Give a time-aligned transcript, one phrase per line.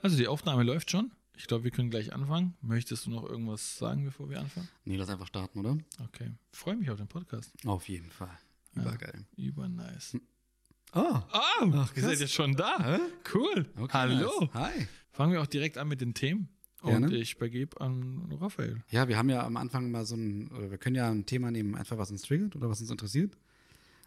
[0.00, 1.10] Also die Aufnahme läuft schon.
[1.36, 2.56] Ich glaube, wir können gleich anfangen.
[2.62, 4.68] Möchtest du noch irgendwas sagen, bevor wir anfangen?
[4.84, 5.78] Nee, lass einfach starten, oder?
[6.04, 6.32] Okay.
[6.52, 7.52] Freue mich auf den Podcast.
[7.64, 8.36] Auf jeden Fall.
[8.74, 9.24] Übergeil.
[9.36, 10.20] Übernice.
[10.94, 11.00] Oh.
[11.00, 11.22] Ah,
[11.74, 12.76] Ach, ihr seid jetzt schon da.
[12.82, 12.98] Hä?
[13.34, 13.66] Cool.
[13.76, 14.40] Okay, Hallo.
[14.40, 14.54] nice.
[14.54, 14.88] Hi.
[15.12, 16.48] Fangen wir auch direkt an mit den Themen.
[16.80, 17.16] Und Gerne.
[17.16, 18.82] ich begebe an Raphael.
[18.90, 21.50] Ja, wir haben ja am Anfang mal so ein, oder wir können ja ein Thema
[21.50, 23.36] nehmen, einfach was uns triggert oder was uns interessiert.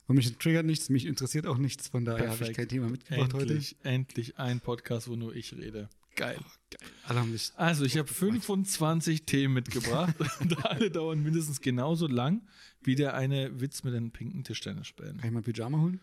[0.07, 3.33] Und mich triggert nichts, mich interessiert auch nichts, von daher habe ich kein Thema mitgebracht
[3.33, 5.89] Endlich, endlich ein Podcast, wo nur ich rede.
[6.17, 6.37] Geil.
[6.37, 6.77] heute.
[7.05, 12.41] Alle haben mich, Also, ich habe 25 Themen mitgebracht und alle dauern mindestens genauso lang
[12.81, 15.17] wie der eine Witz mit den pinken Tischtennisbällen.
[15.17, 16.01] kann ich mal Pyjama holen?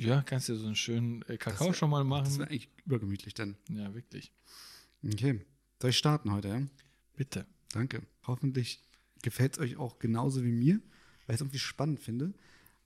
[0.00, 2.38] Ja, kannst dir so einen schönen äh, Kakao wär- schon mal Das machen.
[2.38, 3.56] wäre eigentlich übergemütlich dann.
[3.68, 4.32] Ja, wirklich.
[5.06, 5.40] Okay.
[5.80, 6.62] Soll ich starten heute, ja?
[7.16, 7.46] Bitte.
[7.72, 8.02] Danke.
[8.26, 8.82] Hoffentlich
[9.22, 10.80] gefällt es euch auch genauso wie mir,
[11.26, 12.32] weil ich es irgendwie spannend finde.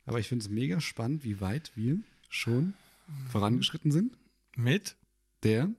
[0.08, 1.98] Aber ich finde es mega spannend, wie weit wir
[2.28, 2.74] schon
[3.30, 4.16] vorangeschritten sind.
[4.56, 4.96] Mit
[5.42, 5.70] Der,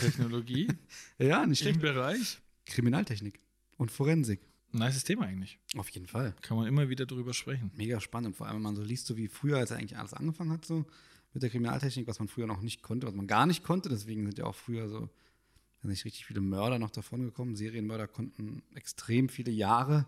[0.00, 0.68] Technologie
[1.18, 2.38] ja, nicht im schlecht, Bereich.
[2.66, 3.38] Kriminaltechnik
[3.76, 4.40] und Forensik.
[4.72, 5.58] Nices Thema eigentlich.
[5.76, 6.34] Auf jeden Fall.
[6.42, 7.70] Kann man immer wieder drüber sprechen.
[7.76, 8.36] Mega spannend.
[8.36, 10.84] Vor allem, wenn man so liest, so wie früher, als eigentlich alles angefangen hat, so
[11.32, 13.88] mit der Kriminaltechnik, was man früher noch nicht konnte, was man gar nicht konnte.
[13.88, 15.08] Deswegen sind ja auch früher so,
[15.82, 17.56] nicht richtig viele Mörder noch davon gekommen.
[17.56, 20.06] Serienmörder konnten extrem viele Jahre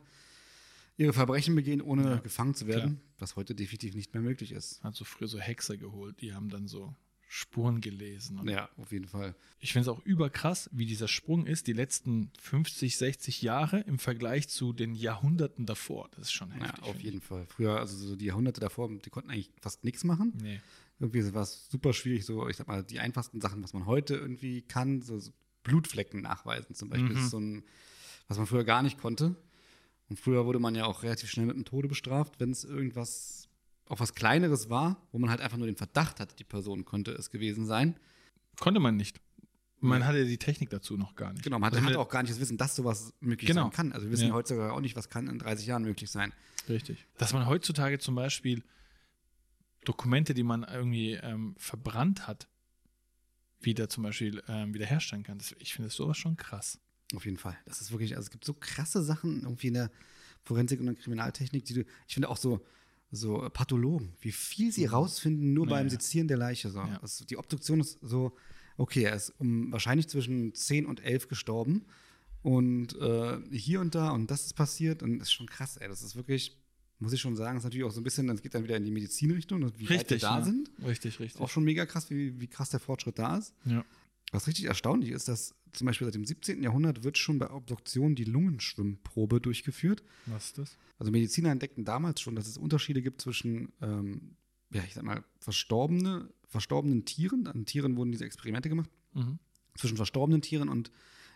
[0.96, 4.82] ihre Verbrechen begehen, ohne Ja, gefangen zu werden, was heute definitiv nicht mehr möglich ist.
[4.82, 6.94] Hat so früher so Hexer geholt, die haben dann so
[7.28, 8.40] Spuren gelesen.
[8.48, 9.34] Ja, auf jeden Fall.
[9.58, 13.98] Ich finde es auch überkrass, wie dieser Sprung ist, die letzten 50, 60 Jahre im
[13.98, 16.08] Vergleich zu den Jahrhunderten davor.
[16.12, 16.82] Das ist schon Ja, heftig.
[16.84, 17.46] auf finde jeden Fall.
[17.48, 20.32] Früher, also so die Jahrhunderte davor, die konnten eigentlich fast nichts machen.
[20.36, 20.42] ich.
[20.42, 20.60] Nee.
[21.00, 24.14] Irgendwie war es super schwierig, so, ich sag mal, die einfachsten Sachen, was man heute
[24.14, 25.32] irgendwie kann, so, so
[25.64, 27.18] Blutflecken nachweisen zum Beispiel, Mhm.
[27.18, 27.64] ist so ein,
[28.28, 29.34] was man früher gar nicht konnte.
[30.08, 33.48] Und früher wurde man ja auch relativ schnell mit dem Tode bestraft, wenn es irgendwas,
[33.88, 37.12] auch was Kleineres war, wo man halt einfach nur den Verdacht hatte, die Person könnte
[37.12, 37.98] es gewesen sein.
[38.60, 39.20] Konnte man nicht.
[39.80, 40.06] Man Ja.
[40.06, 41.42] hatte die Technik dazu noch gar nicht.
[41.44, 43.64] Genau, man Also hatte auch gar nicht das Wissen, dass sowas möglich Genau.
[43.64, 43.92] sein kann.
[43.92, 44.28] Also wir wissen Ja.
[44.28, 44.34] ja.
[44.34, 46.32] heutzutage auch nicht, was kann in 30 Jahren möglich sein.
[46.68, 47.04] Richtig.
[47.18, 48.62] Dass man heutzutage zum Beispiel
[49.84, 52.48] Dokumente, die man irgendwie ähm, verbrannt hat,
[53.60, 55.38] wieder zum Beispiel ähm, wiederherstellen kann.
[55.38, 56.78] Das, ich finde sowas schon krass.
[57.14, 57.56] Auf jeden Fall.
[57.66, 59.90] Das ist wirklich, also es gibt so krasse Sachen irgendwie in der
[60.42, 62.64] Forensik und der Kriminaltechnik, die du, ich finde auch so,
[63.10, 65.78] so äh, Pathologen, wie viel sie rausfinden nur Naja.
[65.78, 66.70] beim Sezieren der Leiche.
[66.70, 66.78] So.
[66.78, 66.98] Ja.
[67.00, 68.36] Also die Obduktion ist so,
[68.76, 71.84] okay, er ist um, wahrscheinlich zwischen 10 und 11 gestorben
[72.42, 75.88] und äh, hier und da und das ist passiert und das ist schon krass, ey.
[75.88, 76.56] Das ist wirklich,
[76.98, 78.84] muss ich schon sagen, ist natürlich auch so ein bisschen, das geht dann wieder in
[78.84, 80.44] die Medizinrichtung, und wie weit wir da ja.
[80.44, 80.70] sind.
[80.84, 81.40] Richtig, richtig.
[81.40, 83.54] Auch schon mega krass, wie, wie krass der Fortschritt da ist.
[83.64, 83.84] Ja.
[84.32, 86.62] Was richtig erstaunlich ist, dass zum Beispiel seit dem 17.
[86.62, 90.02] Jahrhundert wird schon bei Obduktion die Lungenschwimmprobe durchgeführt.
[90.26, 90.78] Was ist das?
[90.98, 94.36] Also Mediziner entdeckten damals schon, dass es Unterschiede gibt zwischen, ähm,
[94.72, 97.46] ja, ich sag mal, verstorbene, verstorbenen Tieren.
[97.46, 98.90] An Tieren wurden diese Experimente gemacht.
[99.14, 99.38] Mhm.
[99.76, 100.90] Zwischen verstorbenen Tieren und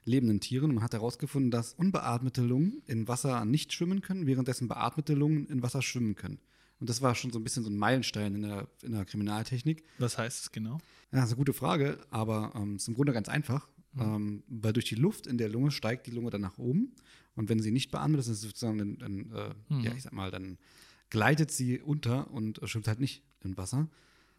[0.04, 0.70] lebenden Tieren.
[0.70, 5.46] Und man hat herausgefunden, dass unbeatmete Lungen in Wasser nicht schwimmen können, währenddessen beatmete Lungen
[5.46, 6.40] in Wasser schwimmen können.
[6.80, 9.84] Und das war schon so ein bisschen so ein Meilenstein in der, in der Kriminaltechnik.
[9.98, 10.78] Was heißt es genau?
[11.12, 13.68] Ja, das ist eine gute Frage, aber ähm, ist im Grunde ganz einfach.
[13.98, 16.92] Ähm, weil durch die Luft in der Lunge steigt die Lunge dann nach oben.
[17.34, 19.80] Und wenn sie nicht beatmet ist, ist sozusagen dann, dann äh, Mhm.
[19.80, 20.58] ja, ich sag mal, dann
[21.10, 23.88] gleitet sie unter und schwimmt halt nicht im Wasser.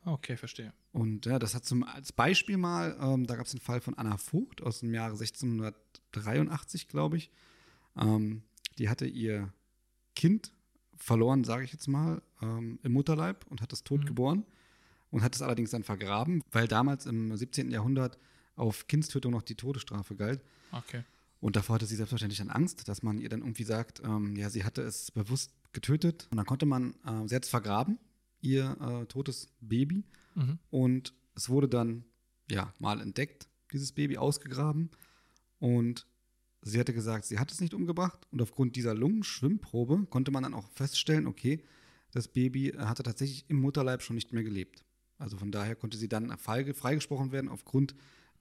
[0.06, 0.74] Okay, verstehe.
[0.94, 3.94] Und ja, das hat zum als Beispiel mal, ähm, da gab es den Fall von
[3.98, 7.30] Anna Vogt aus dem Jahre 1683, glaube ich.
[7.98, 8.44] Ähm,
[8.78, 9.52] die hatte ihr
[10.16, 10.54] Kind
[10.96, 14.06] verloren, sage ich jetzt mal, ähm, im Mutterleib und hat es tot Mhm.
[14.06, 14.46] geboren
[15.10, 17.72] und hat es allerdings dann vergraben, weil damals im 17.
[17.72, 18.18] Jahrhundert
[18.62, 20.44] auf Kindstötung noch die Todesstrafe galt.
[20.72, 21.04] Okay.
[21.40, 24.52] Und davor hatte sie selbstverständlich dann Angst, dass man ihr dann irgendwie sagt, ähm, ja,
[24.52, 26.28] sie hatte es bewusst getötet.
[26.30, 27.98] Und dann konnte man, äh, sie hat es vergraben,
[28.40, 30.04] ihr äh, totes Baby.
[30.36, 30.60] Mhm.
[30.70, 32.06] Und es wurde dann,
[32.50, 34.92] ja, mal entdeckt, dieses Baby ausgegraben.
[35.58, 36.06] Und
[36.62, 38.28] sie hatte gesagt, sie hat es nicht umgebracht.
[38.30, 41.64] Und aufgrund dieser Lungenschwimmprobe konnte man dann auch feststellen, okay,
[42.12, 44.86] das Baby hatte tatsächlich im Mutterleib schon nicht mehr gelebt.
[45.18, 47.96] Also von daher konnte sie dann freigesprochen werden aufgrund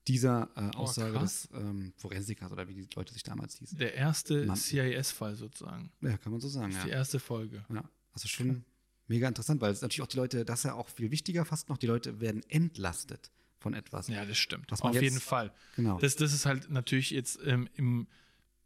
[0.08, 1.48] dieser äh, Aussage krass.
[1.50, 3.78] des ähm, Forensikers oder wie die Leute sich damals hießen.
[3.78, 4.54] Der erste.
[4.56, 5.90] CIS-Fall sozusagen.
[6.00, 6.86] Ja, kann man so sagen, Das ist ja.
[6.86, 7.64] die erste Folge.
[7.72, 8.64] Ja, also schon
[9.06, 11.68] mega interessant, weil es natürlich auch die Leute, das ist ja auch viel wichtiger fast
[11.68, 14.08] noch, die Leute werden entlastet von etwas.
[14.08, 14.72] Ja, das stimmt.
[14.72, 15.52] Auf jetzt- jeden Fall.
[15.76, 15.98] Genau.
[15.98, 18.06] Das, das ist halt natürlich jetzt ähm, im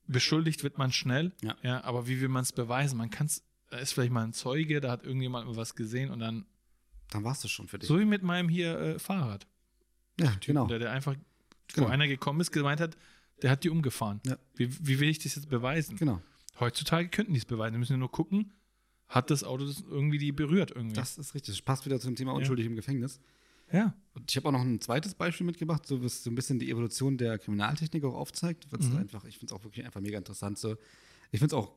[0.06, 1.32] beschuldigt wird man schnell,
[1.62, 1.82] Ja.
[1.82, 2.98] aber wie will man es beweisen?
[2.98, 6.18] Man kann es, da ist vielleicht mal ein Zeuge, da hat irgendjemand was gesehen und
[6.20, 6.44] dann,
[7.10, 7.88] Dann war es das schon für dich.
[7.88, 9.46] so wie mit meinem hier äh, Fahrrad.
[10.20, 10.66] Ja, genau.
[10.66, 11.16] Der, der einfach,
[11.74, 11.86] Genau.
[11.88, 12.96] wo einer gekommen ist, gemeint hat,
[13.42, 14.20] der hat die umgefahren.
[14.26, 14.36] Ja.
[14.54, 15.96] Wie, wie will ich das jetzt beweisen?
[15.96, 16.20] Genau.
[16.60, 17.72] Heutzutage könnten die es beweisen.
[17.72, 18.52] Die müssen nur gucken,
[19.08, 20.94] hat das Auto das irgendwie die berührt irgendwie.
[20.94, 21.54] Das ist richtig.
[21.56, 23.18] Das passt wieder zum Thema unschuldig im Gefängnis.
[23.72, 23.94] Ja.
[24.12, 26.70] Und ich habe auch noch ein zweites Beispiel mitgebracht, so was so ein bisschen die
[26.70, 28.66] Evolution der Kriminaltechnik auch aufzeigt.
[28.70, 28.98] Was Mhm.
[28.98, 30.58] einfach, ich finde es auch wirklich einfach mega interessant.
[30.58, 30.76] So.
[31.32, 31.74] Ich finde es auch,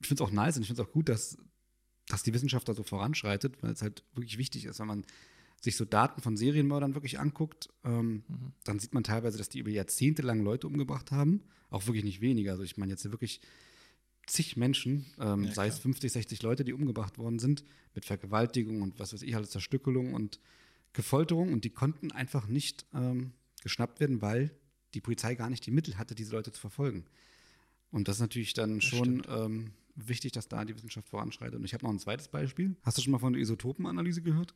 [0.00, 1.36] ich finde es auch nice und ich finde es auch gut, dass,
[2.06, 5.04] dass die Wissenschaft da so voranschreitet, weil es halt wirklich wichtig ist, wenn man
[5.62, 8.52] sich so Daten von Serienmördern wirklich anguckt, ähm, Mhm.
[8.64, 11.42] dann sieht man teilweise, dass die über Jahrzehnte lang Leute umgebracht haben.
[11.70, 12.50] Auch wirklich nicht weniger.
[12.52, 13.40] Also ich meine jetzt wirklich
[14.26, 15.82] zig Menschen, ähm, Ja, sei es klar.
[15.82, 17.64] 50, 60 Leute, die umgebracht worden sind,
[17.94, 20.40] mit Vergewaltigung und was weiß ich, alles Zerstückelung und
[20.92, 23.32] Gefolterung und die konnten einfach nicht ähm,
[23.62, 24.50] geschnappt werden, weil
[24.94, 27.04] die Polizei gar nicht die Mittel hatte, diese Leute zu verfolgen.
[27.90, 31.54] Und das ist natürlich dann Das schon ähm, wichtig, dass da die Wissenschaft voranschreitet.
[31.58, 32.76] Und ich habe noch ein zweites Beispiel.
[32.82, 34.54] Hast du schon mal von der Isotopenanalyse gehört?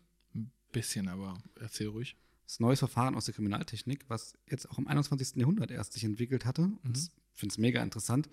[0.73, 2.17] Bisschen, aber erzähl ruhig.
[2.47, 5.37] Das neues Verfahren aus der Kriminaltechnik, was jetzt auch im 21.
[5.37, 6.71] Jahrhundert erst sich entwickelt hatte.
[6.85, 8.29] Und Ich finde es mega interessant.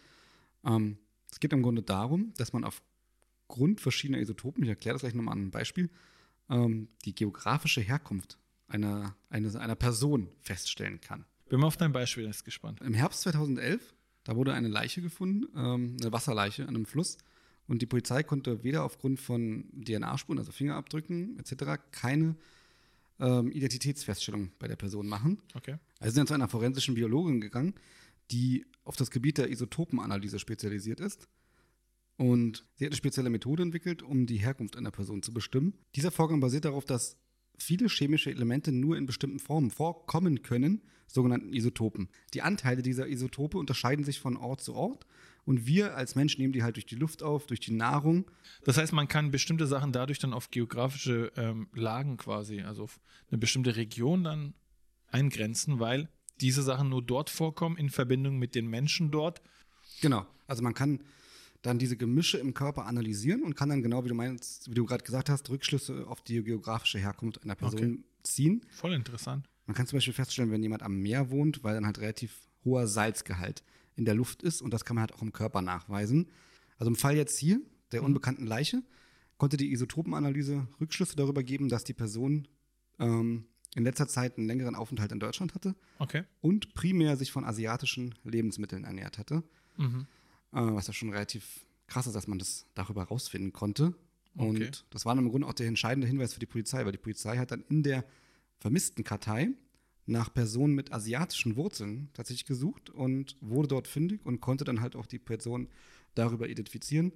[0.64, 0.98] Ähm,
[1.32, 5.34] es geht im Grunde darum, dass man aufgrund verschiedener Isotopen, ich erkläre das gleich nochmal
[5.34, 5.90] an einem Beispiel,
[6.50, 8.38] ähm, die geografische Herkunft
[8.68, 11.26] einer, eines, einer Person feststellen kann.
[11.50, 12.82] Bin mal auf dein Beispiel jetzt gespannt.
[12.82, 13.94] Im Herbst 2011,
[14.24, 17.18] da wurde eine Leiche gefunden, ähm, eine Wasserleiche an einem Fluss.
[17.68, 22.36] Und die Polizei konnte weder aufgrund von DNA-Spuren, also Fingerabdrücken etc., keine
[23.20, 25.42] ähm, Identitätsfeststellung bei der Person machen.
[25.54, 25.78] Okay.
[26.00, 27.74] Also sind dann zu einer forensischen Biologin gegangen,
[28.32, 31.28] die auf das Gebiet der Isotopenanalyse spezialisiert ist.
[32.18, 35.74] Und sie hat eine spezielle Methode entwickelt, um die Herkunft einer Person zu bestimmen.
[35.96, 37.18] Dieser Vorgang basiert darauf, dass
[37.58, 42.10] viele chemische Elemente nur in bestimmten Formen vorkommen können, sogenannten Isotopen.
[42.34, 45.06] Die Anteile dieser Isotope unterscheiden sich von Ort zu Ort
[45.46, 48.30] und wir als Menschen nehmen die halt durch die Luft auf, durch die Nahrung.
[48.64, 53.00] Das heißt, man kann bestimmte Sachen dadurch dann auf geografische ähm, Lagen quasi, also auf
[53.30, 54.54] eine bestimmte Region dann
[55.08, 56.10] eingrenzen, weil
[56.42, 59.42] diese Sachen nur dort vorkommen in Verbindung mit den Menschen dort.
[60.02, 60.26] Genau.
[60.48, 61.04] Also man kann
[61.62, 64.86] dann diese Gemische im Körper analysieren und kann dann genau, wie du meinst, wie du
[64.86, 68.04] gerade gesagt hast, Rückschlüsse auf die geografische Herkunft einer Person Okay.
[68.24, 68.66] ziehen.
[68.70, 69.48] Voll interessant.
[69.66, 72.88] Man kann zum Beispiel feststellen, wenn jemand am Meer wohnt, weil dann halt relativ hoher
[72.88, 73.64] Salzgehalt
[73.96, 76.30] in der Luft ist und das kann man halt auch im Körper nachweisen.
[76.78, 77.62] Also im Fall jetzt hier,
[77.92, 78.82] der unbekannten Leiche,
[79.38, 82.48] konnte die Isotopenanalyse Rückschlüsse darüber geben, dass die Person
[83.00, 83.46] ähm,
[83.76, 86.24] in letzter Zeit einen längeren Aufenthalt in Deutschland hatte Okay.
[86.42, 89.44] und primär sich von asiatischen Lebensmitteln ernährt hatte.
[89.78, 90.06] Mhm.
[90.52, 93.96] Äh, was ja schon relativ krass ist, dass man das darüber rausfinden konnte.
[94.36, 94.72] Und Okay.
[94.92, 97.38] das war dann im Grunde auch der entscheidende Hinweis für die Polizei, weil die Polizei
[97.38, 98.06] hat dann in der
[98.60, 99.50] vermissten Kartei
[100.06, 104.96] nach Personen mit asiatischen Wurzeln tatsächlich gesucht und wurde dort fündig und konnte dann halt
[104.96, 105.70] auch die Person
[106.16, 107.14] darüber identifizieren.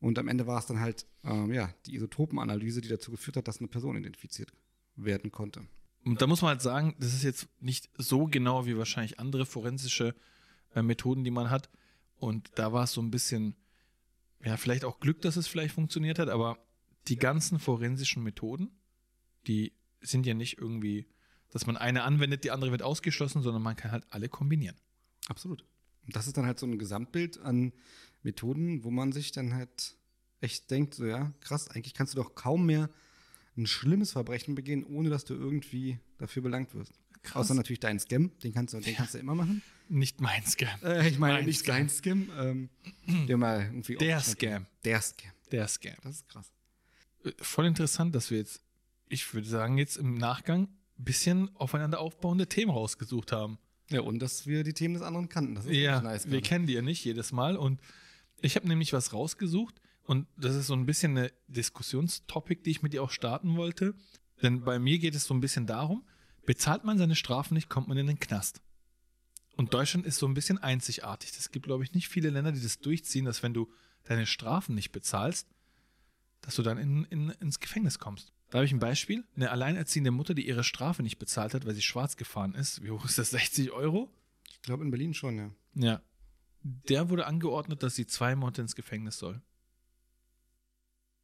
[0.00, 3.48] Und am Ende war es dann halt ähm, ja, die Isotopenanalyse, die dazu geführt hat,
[3.48, 4.52] dass eine Person identifiziert
[4.94, 5.66] werden konnte.
[6.04, 9.46] Und da muss man halt sagen, das ist jetzt nicht so genau wie wahrscheinlich andere
[9.46, 10.14] forensische
[10.74, 11.70] äh, Methoden, die man hat.
[12.16, 13.56] Und da war es so ein bisschen,
[14.44, 16.58] ja, vielleicht auch Glück, dass es vielleicht funktioniert hat, aber
[17.08, 18.70] die ganzen forensischen Methoden,
[19.46, 21.06] die sind ja nicht irgendwie,
[21.50, 24.76] dass man eine anwendet, die andere wird ausgeschlossen, sondern man kann halt alle kombinieren.
[25.28, 25.64] Absolut.
[26.06, 27.72] Und das ist dann halt so ein Gesamtbild an
[28.22, 29.96] Methoden, wo man sich dann halt
[30.40, 32.90] echt denkt, so ja, krass, eigentlich kannst du doch kaum mehr
[33.56, 36.92] ein schlimmes Verbrechen begehen, ohne dass du irgendwie dafür belangt wirst.
[37.22, 37.46] Krass.
[37.46, 39.62] Außer natürlich deinen Scam, den kannst du, den kannst du immer machen.
[39.88, 40.78] Nicht mein Scam.
[40.82, 41.76] Äh, ich meine Mein nicht Scam.
[41.76, 42.68] dein Scam, ähm,
[43.26, 44.66] der mal irgendwie Der Scam.
[44.84, 45.32] Der Scam.
[45.50, 45.96] Der Scam.
[46.02, 46.52] Das ist krass.
[47.24, 48.62] Äh, Voll interessant, dass wir jetzt,
[49.08, 50.68] ich würde sagen, jetzt im Nachgang
[50.98, 53.58] bisschen aufeinander aufbauende Themen rausgesucht haben.
[53.90, 55.54] Ja, und dass wir die Themen des anderen kannten.
[55.54, 56.30] Das ist Ja, nice.
[56.30, 57.56] wir kennen die ja nicht jedes Mal.
[57.56, 57.80] Und
[58.40, 62.82] ich habe nämlich was rausgesucht und das ist so ein bisschen eine Diskussionstopic, die ich
[62.82, 63.94] mit dir auch starten wollte.
[64.42, 66.06] Denn bei mir geht es so ein bisschen darum,
[66.44, 68.60] bezahlt man seine Strafen nicht, kommt man in den Knast.
[69.56, 71.32] Und Deutschland ist so ein bisschen einzigartig.
[71.36, 73.68] Es gibt, glaube ich, nicht viele Länder, die das durchziehen, dass wenn du
[74.04, 75.48] deine Strafen nicht bezahlst,
[76.42, 78.32] dass du dann in, in, ins Gefängnis kommst.
[78.50, 79.24] Da habe ich ein Beispiel.
[79.36, 82.82] Eine alleinerziehende Mutter, die ihre Strafe nicht bezahlt hat, weil sie schwarz gefahren ist.
[82.82, 83.30] Wie hoch ist das?
[83.32, 84.10] 60 Euro?
[84.50, 85.50] Ich glaube in Berlin schon, ja.
[85.74, 86.02] Ja.
[86.62, 89.40] Der wurde angeordnet, dass sie zwei Monate ins Gefängnis soll.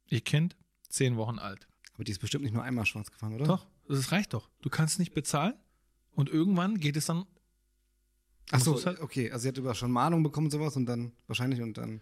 [0.07, 0.55] Ihr Kind,
[0.87, 1.67] zehn Wochen alt.
[1.93, 3.45] Aber die ist bestimmt nicht nur einmal schwarz gefahren, oder?
[3.45, 4.49] Doch, das reicht doch.
[4.61, 5.55] Du kannst nicht bezahlen
[6.13, 7.25] und irgendwann geht es dann.
[8.51, 9.31] Ach so, halt- okay.
[9.31, 12.01] Also sie hat über schon Mahnung bekommen und sowas und dann wahrscheinlich und dann.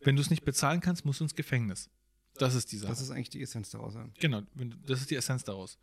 [0.00, 1.88] Wenn du es nicht bezahlen kannst, musst du ins Gefängnis.
[2.36, 2.90] Das ist die Sache.
[2.90, 3.94] Das ist eigentlich die Essenz daraus.
[3.94, 4.08] Ja.
[4.18, 4.42] genau,
[4.86, 5.78] das ist die Essenz daraus.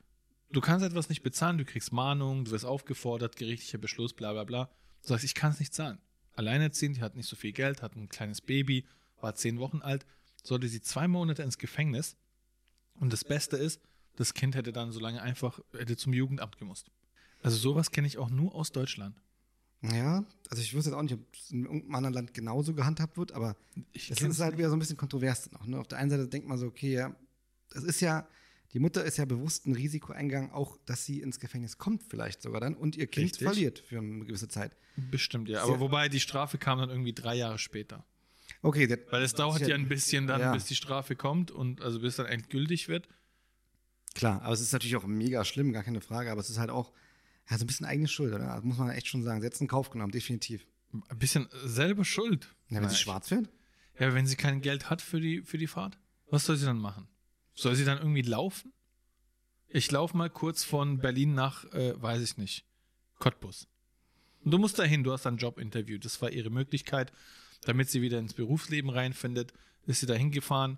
[0.51, 4.43] Du kannst etwas nicht bezahlen, du kriegst Mahnung, du wirst aufgefordert, gerichtlicher Beschluss, bla bla
[4.43, 4.69] bla.
[5.01, 5.98] Du sagst, ich kann es nicht zahlen.
[6.36, 8.86] Alleinerziehend, die hat nicht so viel Geld, hat ein kleines Baby,
[9.19, 10.05] war zehn Wochen alt,
[10.43, 12.17] sollte sie zwei Monate ins Gefängnis.
[13.00, 13.81] Und das Beste ist,
[14.15, 16.91] das Kind hätte dann so lange einfach, hätte zum Jugendamt gemusst.
[17.41, 19.19] Also sowas kenne ich auch nur aus Deutschland.
[19.91, 23.17] Ja, also ich wüsste jetzt auch nicht, ob es in irgendeinem anderen Land genauso gehandhabt
[23.17, 23.55] wird, aber
[23.91, 25.65] Ich das ist halt wieder so ein bisschen kontrovers noch.
[25.65, 25.77] Ne?
[25.79, 27.15] Auf der einen Seite denkt man so, okay, ja,
[27.71, 28.27] das ist ja,
[28.71, 32.41] Die Mutter ist ja bewusst ein Risiko eingegangen, auch, dass sie ins Gefängnis kommt, vielleicht
[32.41, 33.43] sogar dann, und ihr Kind Richtig.
[33.45, 34.75] verliert für eine gewisse Zeit.
[34.95, 35.61] Bestimmt, ja.
[35.63, 38.05] Aber wobei die Strafe kam dann irgendwie drei Jahre später.
[38.61, 40.53] Okay, Weil es dauert ja ein bisschen dann, Ja.
[40.53, 43.07] bis die Strafe kommt und also bis dann endgültig wird.
[44.15, 46.69] klar, aber es ist natürlich auch mega schlimm, gar keine Frage, aber es ist halt
[46.69, 46.93] auch
[47.50, 48.45] ja, so ein bisschen eigene Schuld, oder?
[48.45, 49.41] Das muss man echt schon sagen.
[49.41, 50.65] Sie hat es in Kauf genommen, definitiv.
[51.09, 52.55] Ein bisschen selber schuld.
[52.69, 53.50] Ja, wenn sie schwarz fährt?
[54.00, 55.97] Ja, wenn sie kein Geld hat für die, für die Fahrt,
[56.29, 57.07] was soll sie dann machen?
[57.53, 58.73] Soll sie dann irgendwie laufen?
[59.67, 62.65] Ich laufe mal kurz von Berlin nach, äh, weiß ich nicht,
[63.19, 63.67] Cottbus.
[64.43, 65.97] Und du musst dahin, du hast ein Jobinterview.
[65.97, 67.12] Das war ihre Möglichkeit,
[67.62, 69.53] damit sie wieder ins Berufsleben reinfindet.
[69.85, 70.77] Ist sie dahin gefahren,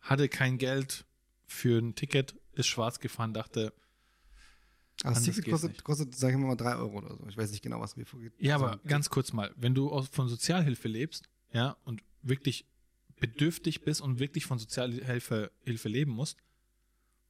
[0.00, 1.04] hatte kein Geld
[1.46, 3.72] für ein Ticket, ist schwarz gefahren, dachte,
[5.06, 7.26] Aber geht's kostet, kostet, sagen wir mal, 3 Euro oder so.
[7.28, 8.32] Ich weiß nicht genau, was mir vorgeht.
[8.38, 12.66] Ja, aber ganz kurz mal, wenn du von Sozialhilfe lebst, ja, und wirklich
[13.20, 16.38] bedürftig bist und wirklich von Sozialhilfe Hilfe leben musst,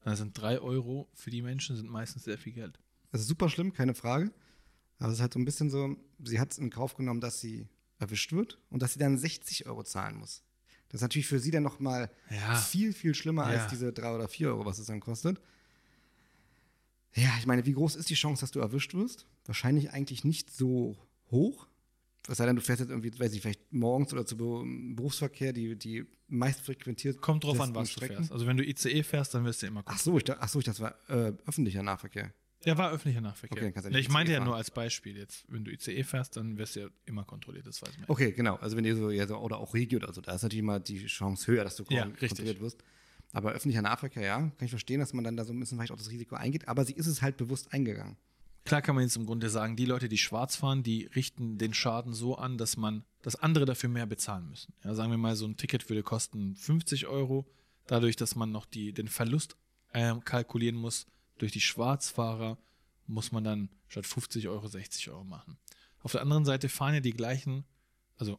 [0.05, 2.79] dann sind drei Euro für die Menschen sind meistens sehr viel Geld.
[3.13, 4.33] Das ist super schlimm, keine Frage.
[4.99, 7.41] Aber es ist halt so ein bisschen so, sie hat es in Kauf genommen, dass
[7.41, 7.69] sie
[7.99, 10.43] erwischt wird und dass sie dann 60 Euro zahlen muss.
[10.89, 12.55] Das ist natürlich für sie dann nochmal Ja.
[12.55, 13.61] viel, viel schlimmer Ja.
[13.61, 15.41] als diese 3 oder 4 Euro, was es dann kostet.
[17.17, 19.27] Ja, ich meine, wie groß ist die Chance, dass du erwischt wirst?
[19.47, 20.97] Wahrscheinlich eigentlich nicht so
[21.31, 21.67] hoch.
[22.29, 24.65] Es sei denn, du fährst jetzt irgendwie, weiß ich, vielleicht morgens oder zu Be-
[24.97, 27.21] Berufsverkehr, die, die meist frequentiert.
[27.23, 28.17] Kommt drauf an, was du Strecken.
[28.17, 28.33] fährst.
[28.33, 30.59] Also wenn du ICE fährst, dann wirst du immer Ach so, ich, da- ach so,
[30.59, 32.33] ich das war äh, öffentlicher Nahverkehr.
[32.65, 33.69] Der war öffentlicher Nahverkehr.
[33.69, 34.49] Okay, du nicht ich meinte ja fahren.
[34.49, 37.81] nur als Beispiel jetzt, wenn du ICE fährst, dann wirst du ja immer kontrolliert, das
[37.81, 38.01] weiß man.
[38.01, 38.11] ja.
[38.11, 38.57] Okay, genau.
[38.57, 41.07] Also wenn ihr so, ja, oder auch Regio oder so, da ist natürlich immer die
[41.07, 42.29] Chance höher, dass du Ja, kon- richtig.
[42.31, 42.83] kontrolliert wirst.
[43.33, 45.93] Aber öffentlicher Nahverkehr, ja, kann ich verstehen, dass man dann da so ein bisschen vielleicht
[45.93, 48.17] auch das Risiko eingeht, aber sie ist es halt bewusst eingegangen.
[48.65, 51.73] Klar kann man jetzt im Grunde sagen, die Leute, die schwarz fahren, die richten den
[51.73, 54.75] Schaden so an, dass man, dass andere dafür mehr bezahlen müssen.
[54.83, 57.47] Ja, sagen wir mal, so ein Ticket würde kosten 50 Euro,
[57.87, 59.57] dadurch, dass man noch die, den Verlust
[59.95, 61.07] ähm, kalkulieren muss
[61.39, 62.59] durch die Schwarzfahrer,
[63.07, 65.59] muss man dann statt 50 Euro 60 Euro machen.
[66.03, 67.65] Auf der anderen Seite fahren ja die gleichen,
[68.17, 68.39] also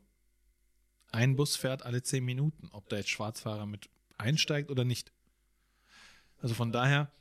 [1.11, 5.11] ein Bus fährt alle 10 Minuten, ob da jetzt Schwarzfahrer mit einsteigt oder nicht.
[6.41, 7.11] Also von daher,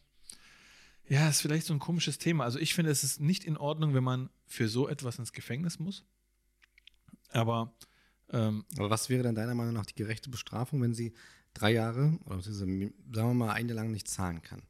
[1.09, 2.45] ja, ist vielleicht so ein komisches Thema.
[2.45, 5.79] Also ich finde, es ist nicht in Ordnung, wenn man für so etwas ins Gefängnis
[5.79, 6.05] muss.
[7.31, 7.75] Aber
[8.31, 11.13] ähm, Aber was wäre dann deiner Meinung nach die gerechte Bestrafung, wenn sie
[11.55, 14.63] drei Jahre oder sagen wir mal ein Jahr lang nicht zahlen kann?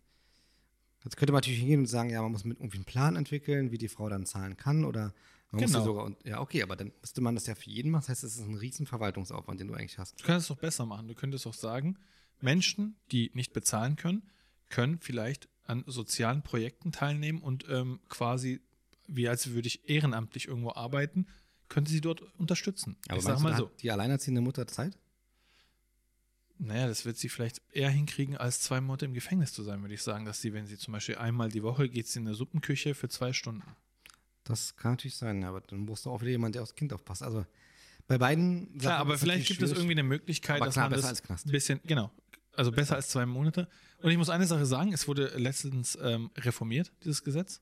[1.04, 3.70] Jetzt könnte man natürlich hingehen und sagen, ja, man muss mit irgendwie einen Plan entwickeln,
[3.70, 5.14] wie die Frau dann zahlen kann oder
[5.50, 5.84] man Genau.
[5.84, 8.02] sogar, ja, okay, aber dann müsste man das ja für jeden machen.
[8.02, 10.20] Das heißt, es ist ein riesen Verwaltungsaufwand, den du eigentlich hast.
[10.20, 11.08] du könntest es doch besser machen.
[11.08, 11.98] Du könntest auch sagen,
[12.40, 14.22] Menschen, die nicht bezahlen können,
[14.68, 18.60] können vielleicht an sozialen Projekten teilnehmen und ähm, quasi,
[19.06, 21.26] wie als würde ich ehrenamtlich irgendwo arbeiten,
[21.68, 22.96] könnte sie dort unterstützen.
[23.08, 23.66] Aber ich sag mal so.
[23.66, 24.96] hat die alleinerziehende Mutter Zeit?
[26.58, 29.94] Naja, das wird sie vielleicht eher hinkriegen, als zwei Monate im Gefängnis zu sein, würde
[29.94, 32.34] ich sagen, dass sie, wenn sie zum Beispiel einmal die Woche geht, sie in der
[32.34, 33.76] Suppenküche für zwei Stunden.
[34.46, 37.22] Das kann natürlich sein, aber dann brauchst du auch wieder jemand, der aufs Kind aufpasst.
[37.22, 37.44] Also
[38.06, 40.90] bei beiden Klar, Sachen aber vielleicht gibt es irgendwie eine Möglichkeit, Aber dass klar, man
[40.92, 41.46] besser das als Knast.
[41.46, 42.12] ein bisschen, genau,
[42.54, 43.68] also besser als zwei Monate.
[43.98, 47.60] Und ich muss eine Sache sagen, es wurde letztens ähm, reformiert, dieses Gesetz.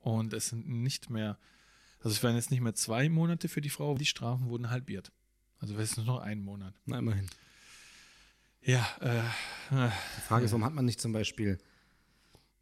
[0.00, 1.38] Und es sind nicht mehr,
[1.98, 5.12] also es werden jetzt nicht mehr zwei Monate für die Frau, die Strafen wurden halbiert.
[5.58, 6.74] Also es ist nur noch ein Monat.
[6.86, 7.28] Na, immerhin.
[8.62, 11.58] Ja, äh, äh, Die Frage ist, warum hat man nicht zum Beispiel,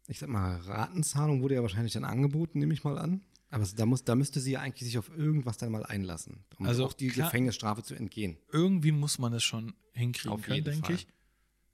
[0.07, 3.21] ich sag mal, Ratenzahlung wurde ja wahrscheinlich dann angeboten, nehme ich mal an.
[3.51, 6.65] Aber da, muss, da müsste sie ja eigentlich sich auf irgendwas dann mal einlassen, um
[6.65, 8.37] Also auch die klar- Gefängnisstrafe zu entgehen.
[8.51, 10.95] irgendwie muss man es schon hinkriegen Auf können, denke Fall.
[10.95, 11.07] ich.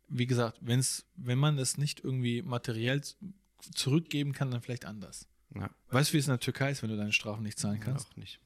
[0.10, 3.02] Wie gesagt, wenn's, wenn man es nicht irgendwie materiell
[3.74, 5.28] zurückgeben kann, dann vielleicht anders.
[5.56, 7.80] Ja, Weißt du, wie es in der Türkei ist, wenn du deine Strafen nicht zahlen
[7.80, 8.10] kannst?
[8.12, 8.40] auch nicht.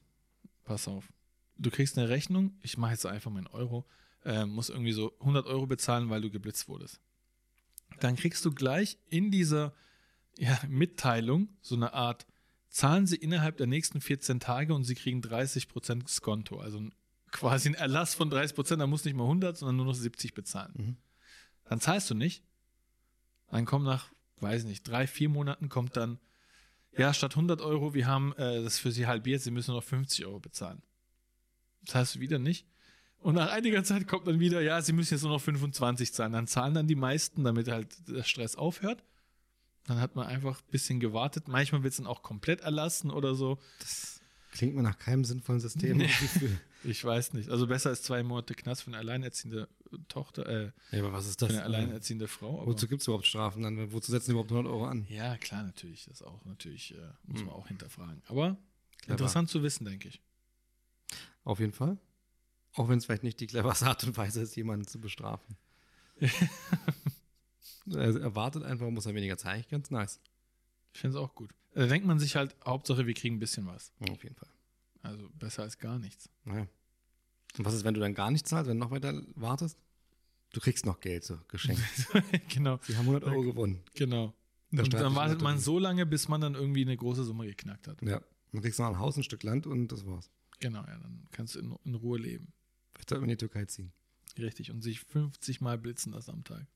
[0.64, 1.12] Pass auf.
[1.58, 3.86] Du kriegst eine Rechnung, ich mache jetzt einfach in Euro,
[4.24, 7.00] äh, musst irgendwie so 100 Euro bezahlen, weil du geblitzt wurdest.
[8.00, 9.74] Dann kriegst du gleich in dieser
[10.38, 12.26] ja, Mitteilung so eine Art,
[12.72, 16.58] zahlen Sie innerhalb der nächsten 14 Tage und Sie kriegen 30% Skonto.
[16.58, 16.82] Also
[17.30, 20.34] quasi ein Erlass von 30%, da musst du nicht mal 100, sondern nur noch 70
[20.34, 20.72] bezahlen.
[20.76, 20.96] Mhm.
[21.64, 22.42] Dann zahlst du nicht.
[23.50, 24.10] Dann kommt nach,
[24.40, 26.18] weiß nicht, drei, vier Monaten kommt dann,
[26.96, 30.26] ja, statt 100 Euro, wir haben äh, das für Sie halbiert, Sie müssen noch 50
[30.26, 30.82] Euro bezahlen.
[31.84, 32.66] Das heißt wieder nicht.
[33.18, 36.32] Und nach einiger Zeit kommt dann wieder, ja, Sie müssen jetzt nur noch 25 zahlen.
[36.32, 39.04] Dann zahlen dann die meisten, damit halt der Stress aufhört.
[39.86, 41.48] Dann hat man einfach ein bisschen gewartet.
[41.48, 43.58] Manchmal wird es dann auch komplett erlassen oder so.
[43.80, 44.20] Das
[44.52, 46.00] klingt mir nach keinem sinnvollen System.
[46.00, 46.08] hab
[46.84, 47.48] ich weiß nicht.
[47.50, 49.68] Also besser als zwei Monate Knast für eine alleinerziehende
[50.08, 51.56] Tochter, äh, ja, aber was ist für das?
[51.56, 52.64] eine alleinerziehende Frau.
[52.66, 53.92] Wozu gibt es überhaupt Strafen dann?
[53.92, 55.04] Wozu setzen die überhaupt 100 Euro an?
[55.08, 56.06] ja, klar, natürlich.
[56.06, 57.46] Das auch natürlich, äh, muss Hm.
[57.48, 58.22] man auch hinterfragen.
[58.28, 58.56] Aber
[58.98, 59.10] Clever.
[59.12, 60.22] interessant zu wissen, denke ich.
[61.44, 61.98] Auf jeden Fall.
[62.74, 65.56] Auch wenn es vielleicht nicht die cleverste Art und Weise ist, jemanden zu bestrafen.
[67.90, 69.64] Er erwartet einfach, muss er weniger zeigen.
[69.70, 70.20] Ganz nice.
[70.92, 71.54] Ich finde es auch gut.
[71.74, 73.92] Da denkt man sich halt, Hauptsache, wir kriegen ein bisschen was.
[74.10, 74.48] Auf jeden Fall.
[75.02, 76.28] Also besser als gar nichts.
[76.44, 76.66] Naja.
[77.58, 79.78] Und was ist, wenn du dann gar nicht zahlst, wenn du noch weiter wartest?
[80.52, 81.82] Du kriegst noch Geld, so geschenkt.
[82.48, 83.82] genau, Sie haben 100 Euro gewonnen.
[83.94, 84.34] genau.
[84.70, 87.88] Der Und dann wartet man so lange, bis man dann irgendwie eine große Summe geknackt
[87.88, 88.00] hat.
[88.02, 88.22] Ja.
[88.52, 90.30] Dann kriegst du noch ein Haus, ein Stück Land und das war's.
[90.60, 92.52] Genau, ja, dann kannst du in, in Ruhe leben.
[92.94, 93.92] Vielleicht sollten wir in die Türkei ziehen.
[94.38, 94.70] Richtig.
[94.70, 96.66] Und sich 50 Mal blitzen lassen am Tag.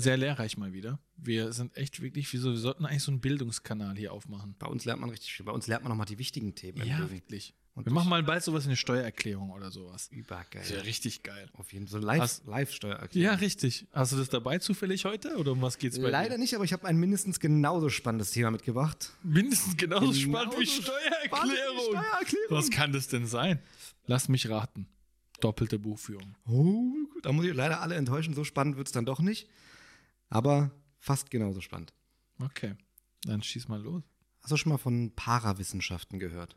[0.00, 1.00] Sehr lehrreich mal wieder.
[1.16, 4.54] Wir sind echt wirklich, wieso, wir sollten eigentlich so einen Bildungskanal hier aufmachen.
[4.58, 5.44] Bei uns lernt man richtig viel.
[5.44, 7.54] Bei uns lernt man nochmal die wichtigen Themen Ja, wirklich.
[7.74, 10.08] Und Wir machen mal bald sowas wie eine Steuererklärung oder sowas.
[10.10, 10.62] Übergeil.
[10.62, 11.48] Das wäre richtig geil.
[11.54, 12.00] Auf jeden Fall.
[12.00, 13.24] So live, Hast- live Steuererklärung.
[13.32, 13.86] Ja, richtig.
[13.92, 16.38] Hast du das dabei zufällig heute oder um was geht's bei Leider dir?
[16.38, 19.10] nicht, aber ich habe ein mindestens genauso spannendes Thema mitgebracht.
[19.22, 21.76] Mindestens genauso Genauso spannend wie spannend Steuererklärung.
[21.76, 22.50] wie Steuererklärung.
[22.56, 23.60] Was kann das denn sein?
[24.06, 24.86] Lass mich raten.
[25.40, 26.34] Doppelte Buchführung.
[26.48, 26.92] Oh.
[27.22, 28.34] Da muss ich leider alle enttäuschen.
[28.34, 29.48] So spannend wird es dann doch nicht.
[30.28, 31.92] Aber fast genauso spannend.
[32.40, 32.74] Okay.
[33.22, 34.02] Dann schieß mal los.
[34.42, 36.56] Hast du schon mal von Parawissenschaften gehört?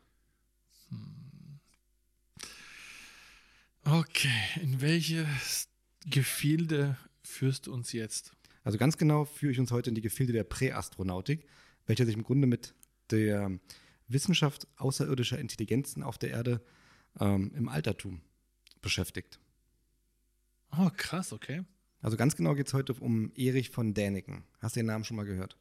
[3.84, 4.60] Okay.
[4.60, 5.68] In welches
[6.06, 8.32] Gefilde führst du uns jetzt?
[8.64, 11.46] Also ganz genau führe ich uns heute in die Gefilde der Präastronautik,
[11.86, 12.74] welche sich im Grunde mit
[13.10, 13.58] der
[14.08, 16.62] Wissenschaft außerirdischer Intelligenzen auf der Erde
[17.18, 18.20] ähm, im Altertum
[18.80, 19.40] beschäftigt.
[20.76, 21.64] Oh, krass, okay.
[22.02, 24.44] Also ganz genau geht es heute um Erich von Däniken.
[24.58, 25.56] Hast du den Namen schon mal gehört?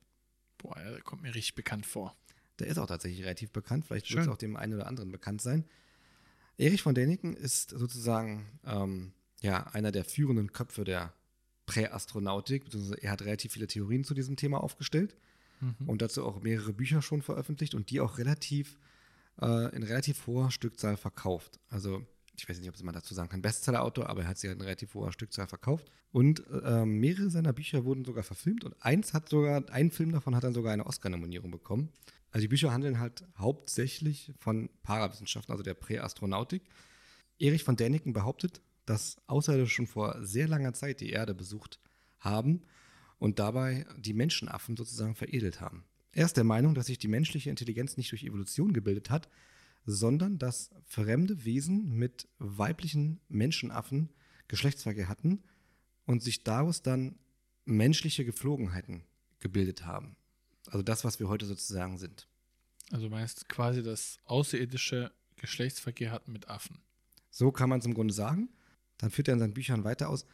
[0.57, 2.15] Boah, der kommt mir richtig bekannt vor.
[2.59, 3.85] Der ist auch tatsächlich relativ bekannt.
[3.85, 5.65] Vielleicht wird es auch dem einen oder anderen bekannt sein.
[6.57, 11.13] Erich von Däniken ist sozusagen ähm, ja, einer der führenden Köpfe der
[11.65, 12.65] Präastronautik.
[12.65, 15.15] beziehungsweise Er hat relativ viele Theorien zu diesem Thema aufgestellt
[15.61, 15.87] Mhm.
[15.89, 18.79] und dazu auch mehrere Bücher schon veröffentlicht und die auch relativ
[19.39, 21.59] äh, in relativ hoher Stückzahl verkauft.
[21.69, 22.03] Also
[22.41, 24.63] ich weiß nicht, ob man dazu sagen kann, Bestsellerautor, aber er hat sie halt in
[24.63, 25.91] relativ hoher Stückzahl verkauft.
[26.11, 30.35] Und äh, mehrere seiner Bücher wurden sogar verfilmt und eins hat sogar, ein Film davon
[30.35, 31.89] hat dann sogar eine Oscar-Nominierung bekommen.
[32.31, 36.63] Also die Bücher handeln halt hauptsächlich von Parawissenschaften, also der Präastronautik.
[37.37, 41.79] Erich von Däniken behauptet, dass Außerirdische schon vor sehr langer Zeit die Erde besucht
[42.19, 42.63] haben
[43.19, 45.83] und dabei die Menschenaffen sozusagen veredelt haben.
[46.11, 49.29] Er ist der Meinung, dass sich die menschliche Intelligenz nicht durch Evolution gebildet hat,
[49.85, 54.09] sondern dass fremde Wesen mit weiblichen Menschenaffen
[54.47, 55.43] Geschlechtsverkehr hatten
[56.05, 57.17] und sich daraus dann
[57.65, 59.03] menschliche Geflogenheiten
[59.39, 60.15] gebildet haben.
[60.67, 62.27] Also das, was wir heute sozusagen sind.
[62.91, 66.81] Also du meinst quasi, dass Außerirdische Geschlechtsverkehr hatten mit Affen.
[67.29, 68.49] So kann man es im Grunde sagen.
[68.97, 70.25] Dann führt er in seinen Büchern weiter aus,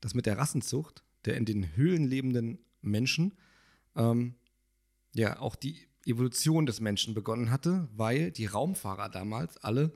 [0.00, 3.34] dass mit der Rassenzucht der in den Höhlen lebenden Menschen
[3.96, 4.36] ähm,
[5.14, 9.92] ja auch die Evolution des Menschen begonnen hatte, weil die Raumfahrer damals alle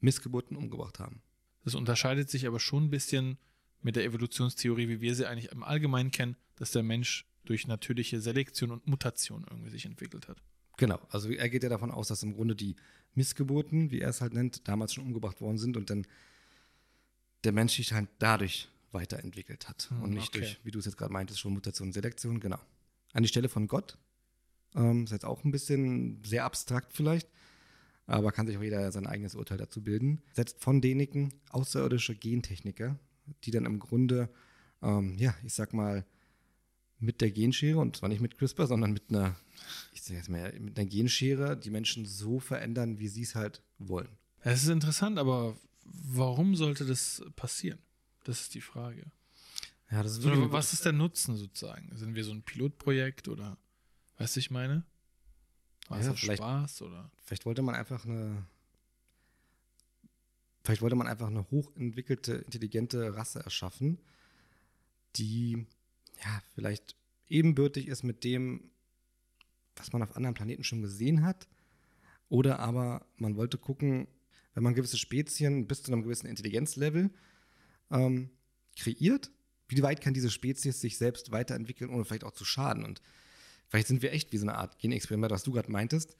[0.00, 1.22] Missgeburten umgebracht haben.
[1.64, 3.38] Das unterscheidet sich aber schon ein bisschen
[3.80, 8.20] mit der Evolutionstheorie, wie wir sie eigentlich im Allgemeinen kennen, dass der Mensch durch natürliche
[8.20, 10.42] Selektion und Mutation irgendwie sich entwickelt hat.
[10.76, 12.76] Genau, also er geht ja davon aus, dass im Grunde die
[13.14, 16.06] Missgeburten, wie er es halt nennt, damals schon umgebracht worden sind und dann
[17.44, 20.38] der Mensch sich halt dadurch weiterentwickelt hat Hm, und nicht okay.
[20.40, 22.60] durch, wie du es jetzt gerade meintest, schon Mutation und Selektion, genau.
[23.12, 23.98] An die Stelle von Gott,
[24.74, 27.28] ähm, ist jetzt auch ein bisschen sehr abstrakt vielleicht,
[28.06, 32.98] aber kann sich auch jeder sein eigenes Urteil dazu bilden, setzt von Däniken außerirdische Gentechniker,
[33.44, 34.28] die dann im Grunde,
[34.82, 36.04] ähm, ja, ich sag mal,
[36.98, 39.36] mit der Genschere, und zwar nicht mit CRISPR, sondern mit einer,
[39.92, 43.62] ich sag jetzt mal, mit einer Genschere die Menschen so verändern, wie sie es halt
[43.78, 44.08] wollen.
[44.40, 47.78] Es ist interessant, aber warum sollte das passieren?
[48.24, 49.04] Das ist die Frage.
[49.90, 51.90] Ja, das ist So, was ist der Nutzen sozusagen?
[51.96, 53.58] Sind wir so ein Pilotprojekt oder
[54.18, 54.84] weißt du, ich meine?
[55.88, 57.10] War Ja, vielleicht- Spaß oder?
[57.24, 58.46] Vielleicht wollte man einfach eine.
[60.64, 63.98] Vielleicht wollte man einfach eine hochentwickelte, intelligente Rasse erschaffen,
[65.16, 65.66] die
[66.24, 66.94] ja vielleicht
[67.28, 68.70] ebenbürtig ist mit dem,
[69.74, 71.48] was man auf anderen Planeten schon gesehen hat.
[72.28, 74.06] Oder aber man wollte gucken,
[74.54, 77.10] wenn man gewisse Spezien bis zu einem gewissen Intelligenzlevel
[77.90, 78.30] ähm,
[78.78, 79.30] kreiert,
[79.68, 82.84] wie weit kann diese Spezies sich selbst weiterentwickeln, ohne vielleicht auch zu schaden.
[82.84, 83.02] Und
[83.72, 86.14] vielleicht sind wir echt wie so eine Art Genexperiment, was du gerade meintest.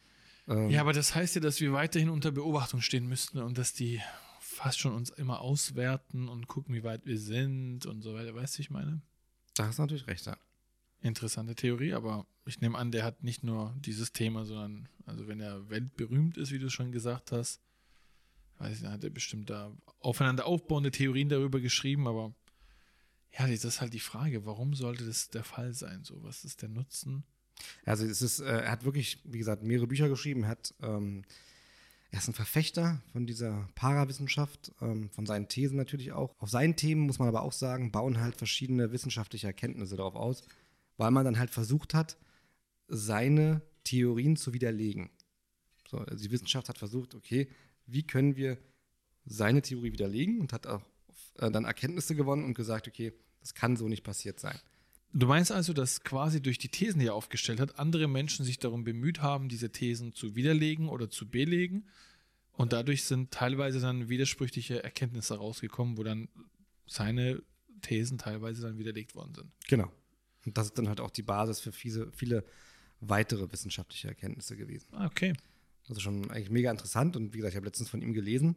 [0.48, 3.74] Ähm, Ja, aber das heißt ja, dass wir weiterhin unter Beobachtung stehen müssten und dass
[3.74, 4.00] die
[4.40, 8.34] fast schon uns immer auswerten und gucken, wie weit wir sind und so weiter.
[8.34, 9.02] Weißt du, ich meine?
[9.54, 10.38] Da hast du natürlich recht, ja.
[11.02, 15.40] Interessante Theorie, aber ich nehme an, der hat nicht nur dieses Thema, sondern, also wenn
[15.40, 17.60] er weltberühmt ist, wie du schon gesagt hast,
[18.60, 22.34] weiß ich, dann hat er bestimmt da aufeinander aufbauende Theorien darüber geschrieben, aber
[23.38, 26.02] ja, das ist halt die Frage, warum sollte das der Fall sein?
[26.02, 27.24] So, was ist der Nutzen?
[27.84, 31.24] Also es ist, äh, er hat wirklich, wie gesagt, mehrere Bücher geschrieben, er hat, ähm,
[32.14, 36.34] Er ist ein Verfechter von dieser Parawissenschaft, ähm, von seinen Thesen natürlich auch.
[36.38, 40.42] Auf seinen Themen, muss man aber auch sagen, bauen halt verschiedene wissenschaftliche Erkenntnisse darauf aus,
[40.98, 42.18] weil man dann halt versucht hat,
[42.88, 45.08] seine Theorien zu widerlegen.
[45.90, 47.48] So, also die Wissenschaft hat versucht, okay,
[47.86, 48.58] wie können wir
[49.24, 50.82] seine Theorie widerlegen und hat auch
[51.38, 54.58] äh, dann Erkenntnisse gewonnen und gesagt, okay, das kann so nicht passiert sein.
[55.14, 58.58] Du meinst also, dass quasi durch die Thesen, die er aufgestellt hat, andere Menschen sich
[58.58, 61.86] darum bemüht haben, diese Thesen zu widerlegen oder zu belegen.
[62.52, 66.28] Und dadurch sind teilweise dann widersprüchliche Erkenntnisse rausgekommen, wo dann
[66.86, 67.42] seine
[67.82, 69.52] Thesen teilweise dann widerlegt worden sind.
[69.68, 69.90] Genau.
[70.46, 72.44] Und das ist dann halt auch die Basis für viele, viele
[73.00, 74.88] weitere wissenschaftliche Erkenntnisse gewesen.
[74.92, 75.34] Ah, okay.
[75.88, 77.16] Also schon eigentlich mega interessant.
[77.16, 78.56] Und wie gesagt, ich habe letztens von ihm gelesen,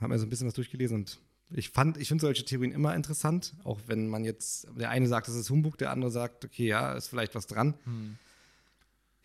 [0.00, 1.20] habe mir so ein bisschen was durchgelesen und
[1.50, 5.28] ich fand, ich finde solche Theorien immer interessant, auch wenn man jetzt, der eine sagt,
[5.28, 7.74] das ist Humbug, der andere sagt, okay, ja, ist vielleicht was dran.
[7.84, 8.18] Hm.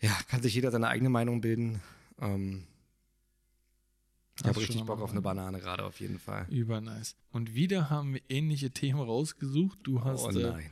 [0.00, 1.80] Ja, kann sich jeder seine eigene Meinung bilden.
[2.20, 2.66] Ähm,
[4.38, 6.46] ich habe richtig Bock auf eine Banane gerade auf jeden Fall.
[6.50, 7.14] Übernice.
[7.30, 9.78] Und wieder haben wir ähnliche Themen rausgesucht.
[9.84, 10.70] Du oh hast oh nein.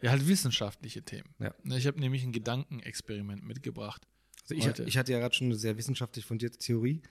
[0.00, 1.34] Äh, ja halt wissenschaftliche Themen.
[1.38, 1.54] Ja.
[1.64, 4.06] Ich habe nämlich ein Gedankenexperiment mitgebracht.
[4.42, 7.02] Also ich, ich hatte ja gerade schon eine sehr wissenschaftlich fundierte Theorie.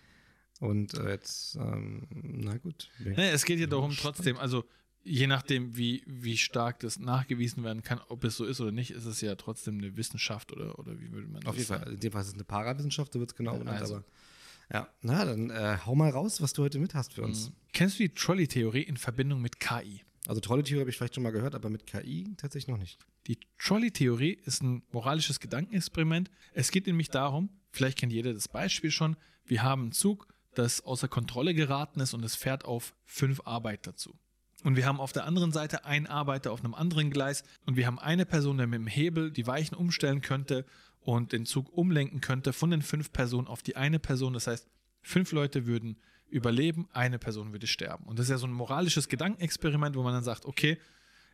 [0.60, 2.90] Und äh, jetzt, ähm, na gut.
[3.00, 4.64] Nee, es geht ja darum, trotzdem, also
[5.04, 8.92] je nachdem, wie, wie stark das nachgewiesen werden kann, ob es so ist oder nicht,
[8.92, 11.84] ist es ja trotzdem eine Wissenschaft oder, oder wie würde man das Auf jeden sagen?
[11.84, 11.94] Fall.
[11.94, 13.96] In dem Fall ist es eine Parawissenschaft, so wird es genau ja, genannt, also.
[13.96, 14.06] aber.
[14.74, 17.50] Ja, na, dann äh, hau mal raus, was du heute mit hast für uns.
[17.50, 17.54] Mhm.
[17.72, 20.02] Kennst du die Trolley-Theorie in Verbindung mit KI?
[20.28, 22.98] Also Trolley-Theorie habe ich vielleicht schon mal gehört, aber mit KI tatsächlich noch nicht.
[23.28, 26.32] Die Trolley-Theorie ist ein moralisches Gedankenexperiment.
[26.54, 30.82] Es geht nämlich darum, vielleicht kennt jeder das Beispiel schon, wir haben einen Zug das
[30.82, 34.14] außer Kontrolle geraten ist und es fährt auf fünf Arbeiter zu.
[34.64, 37.86] Und wir haben auf der anderen Seite einen Arbeiter auf einem anderen Gleis und wir
[37.86, 40.66] haben eine Person, der mit dem Hebel die Weichen umstellen könnte
[41.02, 44.34] und den Zug umlenken könnte von den fünf Personen auf die eine Person.
[44.34, 44.68] Das heißt,
[45.04, 48.06] fünf Leute würden überleben, eine Person würde sterben.
[48.06, 50.80] Und das ist ja so ein moralisches Gedankenexperiment, wo man dann sagt, okay,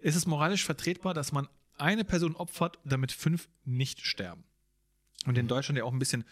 [0.02, 4.44] ist es moralisch vertretbar, dass man eine Person opfert, damit fünf nicht sterben?
[5.26, 6.26] Und in Deutschland ja auch ein bisschen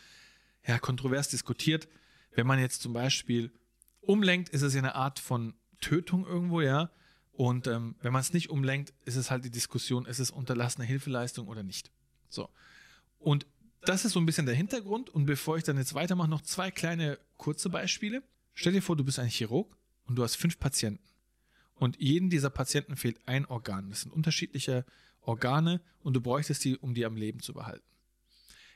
[0.68, 1.88] ja, kontrovers diskutiert.
[2.32, 3.52] Wenn man jetzt zum Beispiel
[4.02, 6.92] umlenkt, ist es ja eine Art von Tötung irgendwo, ja.
[7.32, 10.86] Und ähm, wenn man es nicht umlenkt, ist es halt die Diskussion, ist es unterlassene
[10.86, 11.92] Hilfeleistung oder nicht.
[12.30, 12.50] So.
[13.18, 13.46] Und
[13.82, 15.10] das ist so ein bisschen der Hintergrund.
[15.10, 18.24] Und bevor ich dann jetzt weitermache, noch zwei kleine kurze Beispiele.
[18.54, 21.04] Stell dir vor, du bist ein Chirurg und du hast fünf Patienten.
[21.76, 23.90] Und jedem dieser Patienten fehlt ein Organ.
[23.90, 24.86] Das sind unterschiedliche
[25.22, 27.86] Organe und du bräuchtest die, um die am Leben zu behalten.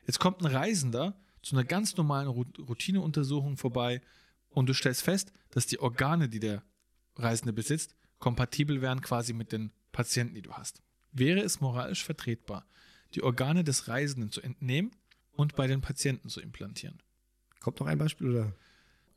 [0.05, 4.01] Jetzt kommt ein Reisender zu einer ganz normalen Routineuntersuchung vorbei
[4.49, 6.63] und du stellst fest, dass die Organe, die der
[7.15, 10.81] Reisende besitzt, kompatibel wären quasi mit den Patienten, die du hast.
[11.11, 12.65] Wäre es moralisch vertretbar,
[13.13, 14.91] die Organe des Reisenden zu entnehmen
[15.31, 17.03] und bei den Patienten zu implantieren?
[17.59, 18.55] Kommt noch ein Beispiel oder?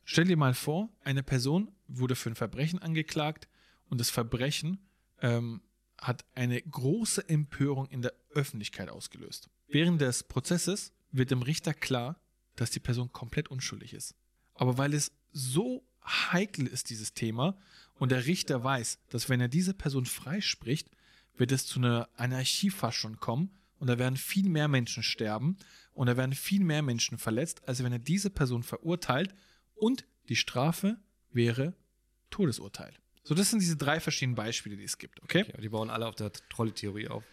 [0.03, 3.47] Stell dir mal vor, eine Person wurde für ein Verbrechen angeklagt
[3.89, 4.79] und das Verbrechen
[5.21, 5.61] ähm,
[5.97, 9.49] hat eine große Empörung in der Öffentlichkeit ausgelöst.
[9.67, 12.19] Während des Prozesses wird dem Richter klar,
[12.55, 14.15] dass die Person komplett unschuldig ist.
[14.53, 17.57] Aber weil es so heikel ist, dieses Thema,
[17.99, 20.89] und der Richter weiß, dass wenn er diese Person freispricht,
[21.35, 25.57] wird es zu einer Anarchie fast schon kommen und da werden viel mehr Menschen sterben
[25.93, 29.33] und da werden viel mehr Menschen verletzt, als wenn er diese Person verurteilt
[29.75, 30.97] und die Strafe
[31.31, 31.75] wäre
[32.29, 32.93] Todesurteil.
[33.23, 35.43] So, das sind diese drei verschiedenen Beispiele, die es gibt, okay?
[35.47, 37.23] okay die bauen alle auf der Trolley-Theorie auf.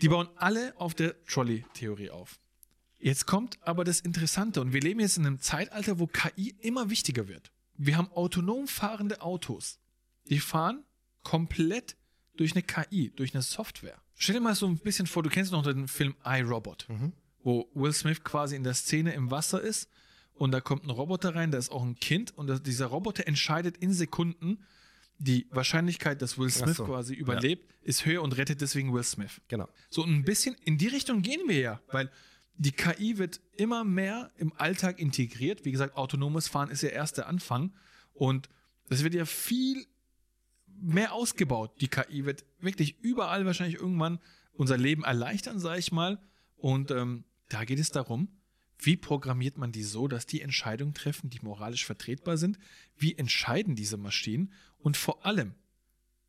[0.00, 2.40] Die bauen alle auf der Trolley-Theorie auf.
[3.04, 6.88] Jetzt kommt aber das Interessante und wir leben jetzt in einem Zeitalter, wo KI immer
[6.88, 7.52] wichtiger wird.
[7.76, 9.78] Wir haben autonom fahrende Autos.
[10.30, 10.84] Die fahren
[11.22, 11.96] komplett
[12.38, 14.00] durch eine KI, durch eine Software.
[14.14, 17.12] Stell dir mal so ein bisschen vor, du kennst noch den Film iRobot, mhm.
[17.42, 19.90] wo Will Smith quasi in der Szene im Wasser ist
[20.32, 23.76] und da kommt ein Roboter rein, da ist auch ein Kind und dieser Roboter entscheidet
[23.76, 24.64] in Sekunden,
[25.18, 27.88] die Wahrscheinlichkeit, dass Will Smith so, quasi überlebt, ja.
[27.88, 29.42] ist höher und rettet deswegen Will Smith.
[29.48, 29.68] Genau.
[29.90, 32.10] So ein bisschen in die Richtung gehen wir ja, weil
[32.56, 35.64] die KI wird immer mehr im Alltag integriert.
[35.64, 37.72] Wie gesagt, autonomes Fahren ist ja erst der Anfang.
[38.12, 38.48] Und
[38.88, 39.86] es wird ja viel
[40.80, 41.80] mehr ausgebaut.
[41.80, 44.20] Die KI wird wirklich überall wahrscheinlich irgendwann
[44.52, 46.20] unser Leben erleichtern, sage ich mal.
[46.56, 48.28] Und ähm, da geht es darum,
[48.78, 52.58] wie programmiert man die so, dass die Entscheidungen treffen, die moralisch vertretbar sind?
[52.96, 54.52] Wie entscheiden diese Maschinen?
[54.78, 55.54] Und vor allem,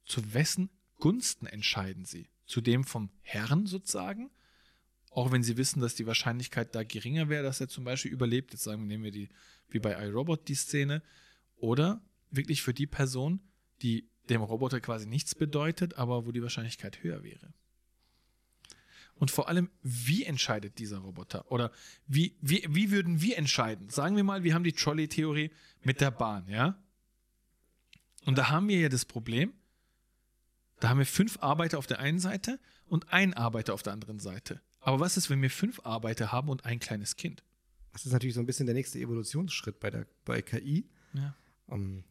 [0.05, 2.29] zu wessen Gunsten entscheiden sie?
[2.45, 4.29] Zu dem vom Herrn sozusagen
[5.15, 8.51] auch wenn sie wissen, dass die Wahrscheinlichkeit da geringer wäre, dass er zum Beispiel überlebt.
[8.51, 9.29] Jetzt sagen wir, nehmen wir die,
[9.69, 11.01] wie bei iRobot die Szene.
[11.55, 12.01] Oder
[12.31, 13.39] wirklich für die Person,
[13.81, 17.53] die dem Roboter quasi nichts bedeutet, aber wo die Wahrscheinlichkeit höher wäre.
[19.13, 21.49] Und vor allem, wie entscheidet dieser Roboter?
[21.49, 21.71] Oder
[22.07, 23.89] wie, wie, wie würden wir entscheiden?
[23.89, 25.51] Sagen wir mal, wir haben die Trolley-Theorie
[25.81, 26.77] mit der Bahn, ja?
[28.25, 29.53] Und da haben wir ja das Problem,
[30.81, 34.19] da haben wir fünf Arbeiter auf der einen Seite und einen Arbeiter auf der anderen
[34.19, 34.61] Seite.
[34.85, 37.43] Aber was ist, wenn wir fünf Arbeiter haben und ein kleines Kind?
[37.91, 40.87] Das ist natürlich so ein bisschen der nächste Evolutionsschritt bei, der, bei KI.
[41.13, 41.35] Ja.
[41.67, 42.03] Um,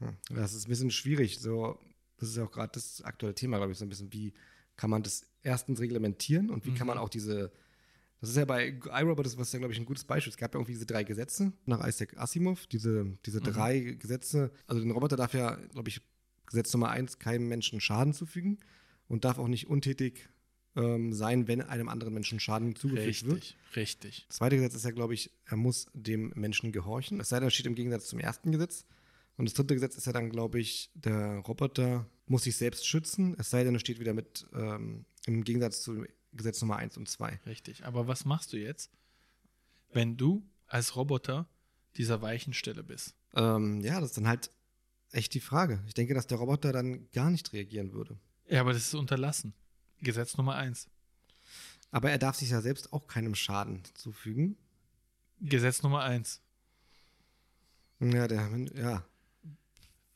[0.00, 1.40] ja, das ist ein bisschen schwierig.
[1.40, 1.78] So,
[2.18, 4.34] das ist ja auch gerade das aktuelle Thema, glaube ich, so ein bisschen, wie
[4.76, 7.50] kann man das erstens reglementieren und wie kann man auch diese,
[8.20, 10.30] das ist ja bei iRobot, das ist ja, glaube ich, ein gutes Beispiel.
[10.30, 14.50] Es gab ja irgendwie diese drei Gesetze nach Isaac Asimov, diese, diese drei Gesetze.
[14.66, 16.02] Also den Roboter darf ja, glaube ich,
[16.46, 18.58] Gesetz Nummer eins, keinem Menschen Schaden zufügen
[19.06, 20.28] und darf auch nicht untätig
[20.78, 23.36] ähm, sein, wenn einem anderen Menschen Schaden zugefügt wird.
[23.36, 24.24] Richtig, richtig.
[24.28, 27.20] Das zweite Gesetz ist ja, glaube ich, er muss dem Menschen gehorchen.
[27.20, 28.86] Es sei denn, es steht im Gegensatz zum ersten Gesetz.
[29.36, 33.34] Und das dritte Gesetz ist ja dann, glaube ich, der Roboter muss sich selbst schützen.
[33.38, 37.08] Es sei denn, es steht wieder mit ähm, im Gegensatz zu Gesetz Nummer 1 und
[37.08, 37.40] 2.
[37.46, 37.84] Richtig.
[37.84, 38.90] Aber was machst du jetzt,
[39.92, 41.48] wenn du als Roboter
[41.96, 43.14] dieser Weichenstelle bist?
[43.34, 44.50] Ähm, ja, das ist dann halt
[45.10, 45.82] echt die Frage.
[45.86, 48.18] Ich denke, dass der Roboter dann gar nicht reagieren würde.
[48.48, 49.54] Ja, aber das ist unterlassen.
[50.00, 50.88] Gesetz Nummer eins.
[51.90, 54.56] Aber er darf sich ja selbst auch keinem Schaden zufügen.
[55.40, 56.40] Gesetz Nummer eins.
[58.00, 59.04] Ja, der, ja.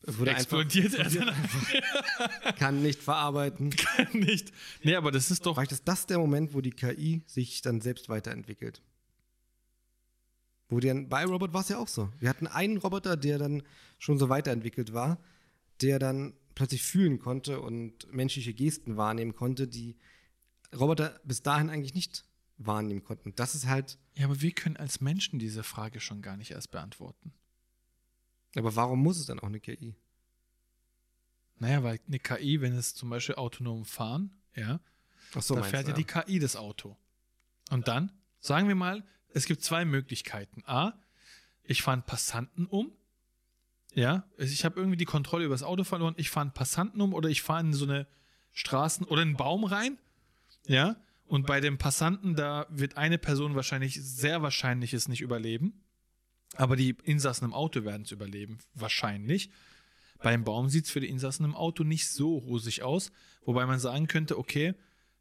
[0.05, 3.71] Er wurde Explodiert er dann einfach, kann nicht verarbeiten.
[3.97, 4.53] einfach nicht.
[4.83, 5.55] Nee, aber das ist doch.
[5.55, 8.83] Vielleicht ist das der Moment, wo die KI sich dann selbst weiterentwickelt.
[10.69, 12.11] Wo die dann, bei Robot war es ja auch so.
[12.19, 13.63] Wir hatten einen Roboter, der dann
[13.99, 15.19] schon so weiterentwickelt war,
[15.83, 19.97] der dann plötzlich fühlen konnte und menschliche Gesten wahrnehmen konnte, die
[20.75, 22.25] Roboter bis dahin eigentlich nicht
[22.59, 23.35] wahrnehmen konnten.
[23.35, 23.99] Das ist halt.
[24.15, 27.33] Ja, aber wir können als Menschen diese Frage schon gar nicht erst beantworten.
[28.57, 29.95] Aber warum muss es dann auch eine KI?
[31.57, 34.81] Naja, weil eine KI, wenn es zum Beispiel autonom fahren, ja,
[35.39, 36.97] so, da meinst fährt du, ja die KI das Auto.
[37.71, 40.63] Und dann, sagen wir mal, es gibt zwei Möglichkeiten.
[40.67, 40.93] A,
[41.63, 42.93] ich fahre einen Passanten um.
[43.95, 46.15] Ja, ich habe irgendwie die Kontrolle über das Auto verloren.
[46.17, 48.07] Ich fahre einen Passanten um oder ich fahre in so eine
[48.55, 49.99] Straßen- oder einen Baum rein.
[50.67, 55.83] Ja, und bei dem Passanten, da wird eine Person wahrscheinlich, sehr wahrscheinlich es nicht überleben.
[56.57, 59.51] Aber die Insassen im Auto werden es überleben, wahrscheinlich.
[60.19, 63.11] Beim Baum sieht es für die Insassen im Auto nicht so rosig aus,
[63.45, 64.75] wobei man sagen könnte, okay,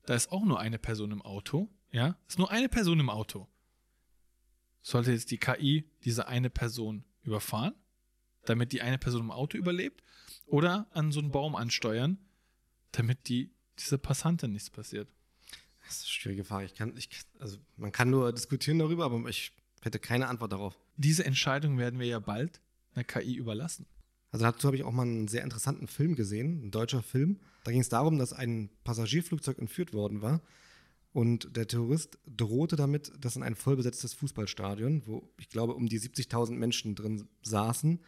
[0.05, 3.47] da ist auch nur eine Person im Auto, ja, ist nur eine Person im Auto.
[4.81, 7.73] Sollte jetzt die KI diese eine Person überfahren,
[8.45, 10.03] damit die eine Person im Auto überlebt,
[10.45, 12.17] oder an so einen Baum ansteuern,
[12.91, 15.07] damit die diese Passantin nichts passiert.
[15.85, 16.65] Das ist eine schwierige Frage.
[16.65, 20.77] Ich kann, ich, also man kann nur diskutieren darüber, aber ich hätte keine Antwort darauf.
[20.97, 22.61] Diese Entscheidung werden wir ja bald
[22.93, 23.85] einer KI überlassen.
[24.31, 27.39] Also dazu habe ich auch mal einen sehr interessanten Film gesehen, ein deutscher Film.
[27.63, 30.41] Da ging es darum, dass ein Passagierflugzeug entführt worden war
[31.13, 35.99] und der Terrorist drohte damit, das in ein vollbesetztes Fußballstadion, wo ich glaube um die
[35.99, 37.99] 70.000 Menschen drin saßen,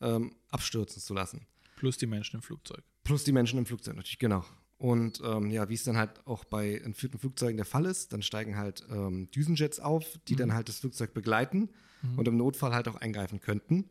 [0.00, 1.46] ähm, abstürzen zu lassen.
[1.76, 2.82] Plus die Menschen im Flugzeug.
[3.04, 4.44] Plus die Menschen im Flugzeug natürlich, genau.
[4.78, 8.22] Und ähm, ja, wie es dann halt auch bei entführten Flugzeugen der Fall ist, dann
[8.22, 11.70] steigen halt ähm, Düsenjets auf, die dann halt das Flugzeug begleiten
[12.16, 13.88] und im Notfall halt auch eingreifen könnten.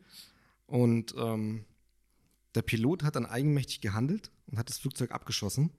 [0.66, 1.64] Und ähm,
[2.54, 5.70] der Pilot hat dann eigenmächtig gehandelt und hat das Flugzeug abgeschossen.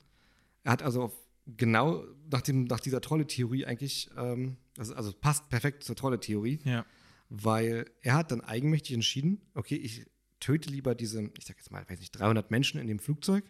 [0.63, 1.13] Er hat also auf,
[1.55, 6.85] genau nach, dem, nach dieser Trolle-Theorie eigentlich, ähm, also, also passt perfekt zur Trolle-Theorie, Ja.
[7.29, 10.05] weil er hat dann eigenmächtig entschieden, okay, ich
[10.39, 13.43] töte lieber diese, ich sag jetzt mal, weiß nicht, 300 Menschen in dem Flugzeug,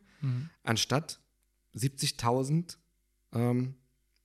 [0.63, 1.19] anstatt
[1.75, 2.77] 70.000
[3.33, 3.75] ähm,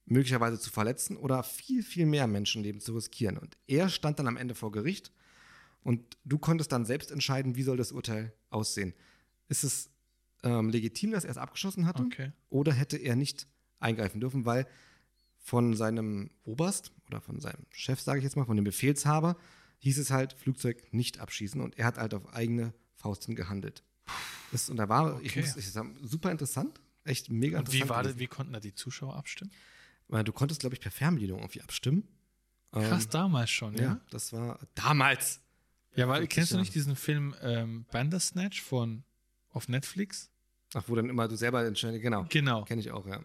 [0.05, 3.39] möglicherweise zu verletzen oder viel, viel mehr Menschenleben zu riskieren.
[3.39, 5.13] Und er stand dann am Ende vor Gericht
[5.83, 8.95] und du konntest dann selbst entscheiden, wie soll das Urteil aussehen.
[9.49, 9.91] Ist es
[10.43, 12.03] ähm, legitim, dass er es abgeschossen hatte?
[12.05, 12.33] Okay.
[12.49, 13.47] Oder hätte er nicht
[13.83, 14.67] eingreifen dürfen, weil
[15.39, 19.37] von seinem Oberst oder von seinem Chef, sage ich jetzt mal, von dem Befehlshaber,
[19.79, 23.83] hieß es halt, Flugzeug nicht abschießen und er hat halt auf eigene Faust hin gehandelt.
[24.53, 25.41] Das, und da war, ich Okay.
[25.41, 27.91] muss ich sagen, super interessant, echt mega Und wie interessant.
[27.91, 29.51] war das, wie konnten da die Zuschauer abstimmen?
[30.09, 32.07] Weil du konntest, glaube ich, per Fernbedienung irgendwie abstimmen.
[32.71, 33.83] Krass, Ähm, damals schon, ja.
[33.83, 35.41] ja, das war damals.
[35.95, 39.05] Ja, weil 50 kennst du nicht diesen Film ähm, Bandersnatch von
[39.51, 40.31] auf Netflix?
[40.75, 42.25] Ach, wo dann immer du selber entscheidest, genau.
[42.31, 42.65] Genau.
[42.65, 43.23] Kenne ich auch, ja.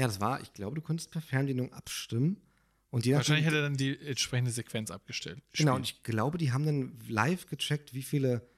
[0.00, 2.40] Ja, das war, ich glaube, du konntest per Fernbedienung abstimmen.
[2.88, 5.42] Und je Wahrscheinlich hätte er dann die entsprechende Sequenz abgestellt.
[5.52, 8.48] Genau, und ich glaube, die haben dann live gecheckt, wie viele,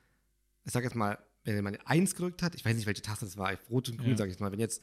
[0.64, 3.36] ich sag jetzt mal, wenn man eins gedrückt hat, ich weiß nicht, welche Taste das
[3.36, 4.16] war, rot und grün, Ja.
[4.18, 4.82] sag ich jetzt mal, wenn jetzt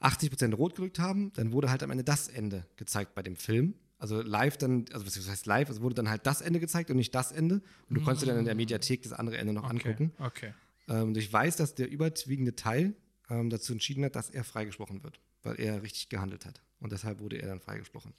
[0.00, 3.74] 80% rot gedrückt haben, dann wurde halt am Ende das Ende gezeigt bei dem Film.
[3.98, 6.96] Also live dann, also was heißt live, es wurde dann halt das Ende gezeigt und
[6.96, 7.56] nicht das Ende.
[7.90, 9.72] Und du konntest dir dann in der Mediathek das andere Ende noch okay.
[9.72, 10.12] angucken.
[10.18, 10.54] Okay.
[10.88, 12.94] Ähm, und ich weiß, dass der überwiegende Teil
[13.28, 15.20] ähm, dazu entschieden hat, dass er freigesprochen wird.
[15.42, 16.60] Weil er richtig gehandelt hat.
[16.80, 18.12] Und deshalb wurde er dann freigesprochen.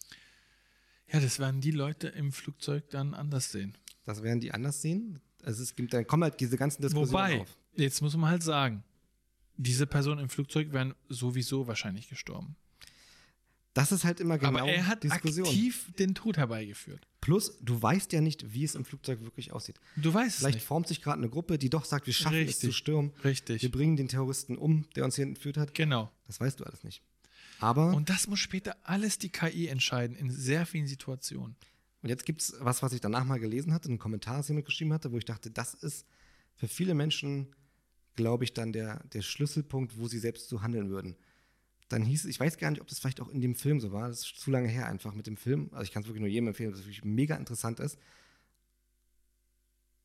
[1.11, 3.77] Ja, das werden die Leute im Flugzeug dann anders sehen.
[4.05, 5.19] Das werden die anders sehen.
[5.43, 7.57] Also es gibt, dann kommen halt diese ganzen Diskussionen Wobei, auf.
[7.75, 8.83] jetzt muss man halt sagen,
[9.57, 12.55] diese Personen im Flugzeug wären sowieso wahrscheinlich gestorben.
[13.73, 15.47] Das ist halt immer genau Aber er hat Diskussion.
[15.47, 17.07] aktiv den Tod herbeigeführt.
[17.21, 19.79] Plus, du weißt ja nicht, wie es im Flugzeug wirklich aussieht.
[19.95, 20.67] Du weißt es Vielleicht nicht.
[20.67, 22.77] formt sich gerade eine Gruppe, die doch sagt, wir schaffen es zu Richtig.
[22.77, 23.13] stürmen.
[23.23, 23.61] Richtig.
[23.63, 25.73] Wir bringen den Terroristen um, der uns hier entführt hat.
[25.73, 26.11] Genau.
[26.27, 27.01] Das weißt du alles nicht.
[27.63, 31.55] Aber, und, Und das muss später alles die KI entscheiden, in sehr vielen Situationen.
[32.01, 34.91] jetzt gibt es was, was ich danach mal gelesen hatte, einen Kommentar, das jemand geschrieben
[34.91, 36.05] hatte, wo ich dachte, das ist
[36.55, 37.55] für viele Menschen,
[38.15, 41.15] glaube ich, dann der, der Schlüsselpunkt, wo sie selbst so handeln würden.
[41.87, 43.93] Dann hieß es, ich weiß gar nicht, ob das vielleicht auch in dem Film so
[43.93, 45.69] war, das ist zu lange her einfach mit dem Film.
[45.71, 47.97] Also ich kann es wirklich nur jedem empfehlen, dass es wirklich mega interessant ist.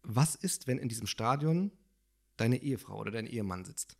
[0.04, 1.72] Was ist, wenn in diesem Stadion
[2.36, 3.97] deine Ehefrau oder dein Ehemann sitzt?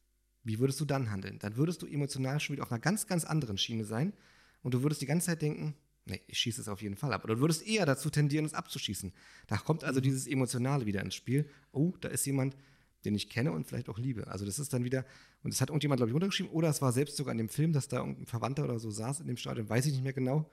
[0.49, 1.39] Wie würdest du dann handeln?
[1.39, 4.15] Dann würdest du emotional schon wieder auf einer ganz, ganz anderen Schiene sein
[4.63, 5.75] und du würdest die ganze Zeit denken,
[6.07, 7.23] nee, ich schieße es auf jeden Fall ab.
[7.25, 9.13] Oder du würdest eher dazu tendieren, es abzuschießen.
[9.47, 11.51] Da kommt also dieses Emotionale wieder ins Spiel.
[11.71, 12.57] Oh, da ist jemand,
[13.05, 14.27] den ich kenne und vielleicht auch liebe.
[14.29, 15.05] Also das ist dann wieder,
[15.43, 17.75] und das hat irgendjemand, glaube ich, runtergeschrieben, oder es war selbst sogar in dem Film,
[17.75, 20.51] dass da irgendein Verwandter oder so saß in dem Stadion, weiß ich nicht mehr genau.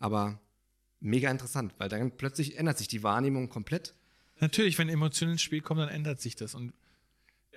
[0.00, 0.40] Aber
[0.98, 3.94] mega interessant, weil dann plötzlich ändert sich die Wahrnehmung komplett.
[4.40, 6.56] Natürlich, wenn Emotionen ins Spiel kommen, dann ändert sich das.
[6.56, 6.72] Und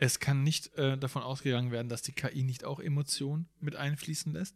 [0.02, 4.34] es kann nicht äh, davon ausgegangen werden, dass die KI nicht auch Emotionen mit einfließen
[4.34, 4.56] lässt.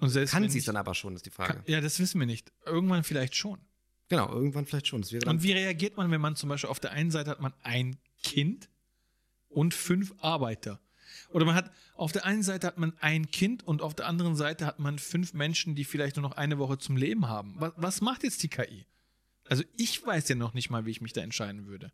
[0.00, 1.54] Und selbst Kann sie es dann aber schon, ist die Frage.
[1.54, 2.52] kann, Ja, das wissen wir nicht.
[2.66, 3.60] Irgendwann vielleicht schon.
[4.08, 5.04] genau, irgendwann vielleicht schon.
[5.04, 7.96] Und wie reagiert man, wenn man zum Beispiel auf der einen Seite hat man ein
[8.24, 8.68] Kind
[9.48, 10.80] und fünf Arbeiter?
[11.30, 14.34] Oder man hat auf der einen Seite hat man ein Kind und auf der anderen
[14.34, 17.54] Seite hat man fünf Menschen, die vielleicht nur noch eine Woche zum Leben haben.
[17.58, 18.84] Was, was macht jetzt die KI?
[19.48, 21.92] Also ich weiß ja noch nicht mal, wie ich mich da entscheiden würde.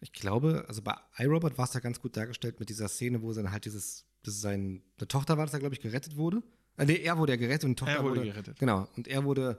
[0.00, 3.32] Ich glaube, also bei iRobot war es ja ganz gut dargestellt mit dieser Szene, wo
[3.32, 6.42] dann halt dieses, das ist sein, eine Tochter war das ja, glaube ich, gerettet wurde.
[6.76, 8.58] Äh, nee, er wurde ja gerettet und die Tochter Er wurde gerettet.
[8.58, 9.58] Genau, und er wurde,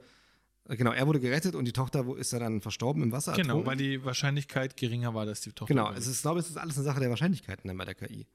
[0.66, 3.34] äh, genau, er wurde gerettet und die Tochter ist ja dann verstorben im Wasser.
[3.34, 3.68] Genau, ertrunken.
[3.68, 5.74] weil die Wahrscheinlichkeit geringer war, dass die Tochter.
[5.74, 7.96] Genau, es ist, ich glaube, es ist alles eine Sache der Wahrscheinlichkeiten dann bei der
[7.96, 8.28] KI.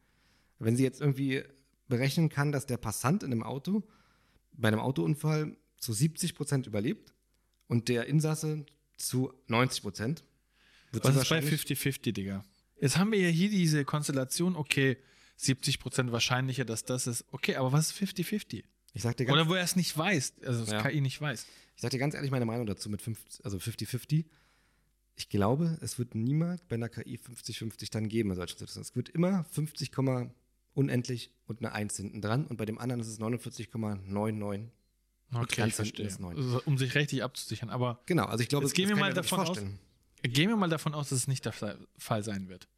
[0.59, 1.43] Wenn sie jetzt irgendwie
[1.89, 3.85] berechnen kann, dass der Passant in einem Auto
[4.53, 7.13] bei einem Autounfall zu 70 Prozent überlebt
[7.69, 8.65] und der Insasse
[8.97, 10.25] zu 90 Prozent,
[10.93, 12.45] wird Was ist bei wahrscheinlich 50-50, Digga?
[12.81, 14.97] Jetzt haben wir ja hier diese Konstellation, okay,
[15.41, 17.25] 70% wahrscheinlicher, dass das ist.
[17.33, 18.65] Okay, aber was ist 50-50?
[18.95, 20.83] ich sag dir ganz Oder wo er es nicht weiß, also das Ja.
[20.83, 21.47] KI nicht weiß.
[21.77, 24.27] Ich sage dir ganz ehrlich meine Meinung dazu mit 50, also 50-50.
[25.17, 28.83] Ich glaube, es wird niemals bei einer KI 50-50 dann geben in solchen Situationen.
[28.87, 29.91] Es wird immer 50,
[30.75, 34.69] unendlich und eine 1 hinten dran und bei dem anderen ist es 49,99.
[35.35, 36.07] Okay, ganz ich verstehe.
[36.07, 37.71] Also, um sich richtig abzusichern.
[37.71, 39.47] Aber Genau, also ich glaube, Jetzt gehen wir kann mal ich mir nicht davon aus-
[39.57, 39.79] vorstellen.
[40.23, 42.69] Gehen wir mal davon aus, dass es nicht der Fa- Fall sein wird.